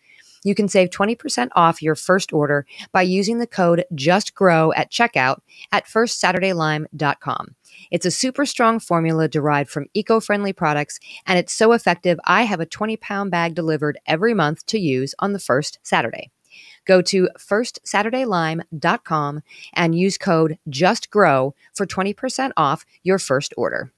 You 0.44 0.56
can 0.56 0.68
save 0.70 0.90
20% 0.90 1.50
off 1.56 1.82
your 1.82 1.96
first 1.96 2.32
order 2.32 2.66
by 2.92 3.02
using 3.02 3.40
the 3.40 3.48
code 3.48 3.84
JUSTGROW 3.94 4.74
at 4.76 4.92
checkout 4.92 5.40
at 5.72 5.86
firstsaturdaylime.com. 5.86 7.56
It's 7.92 8.06
a 8.06 8.12
super 8.12 8.46
strong 8.46 8.80
formula 8.80 9.28
derived 9.28 9.70
from 9.70 9.88
eco 9.94 10.20
friendly 10.20 10.54
products, 10.54 11.00
and 11.26 11.38
it's 11.38 11.54
so 11.54 11.74
effective. 11.74 12.20
I 12.26 12.44
have 12.44 12.60
a 12.60 12.66
20 12.66 12.98
pound 12.98 13.32
bag 13.32 13.56
delivered 13.56 14.00
every 14.06 14.34
month 14.34 14.66
to 14.68 14.80
use 14.80 15.14
on 15.20 15.34
the 15.34 15.40
first 15.40 15.80
Saturday. 15.84 16.32
Go 16.90 17.02
to 17.04 17.30
firstsaturdaylime.com 17.38 19.44
and 19.74 19.94
use 19.94 20.18
code 20.18 20.58
JUSTGROW 20.68 21.52
for 21.76 21.86
20% 21.86 22.52
off 22.58 22.84
your 23.04 23.20
first 23.20 23.54
order. 23.56 23.92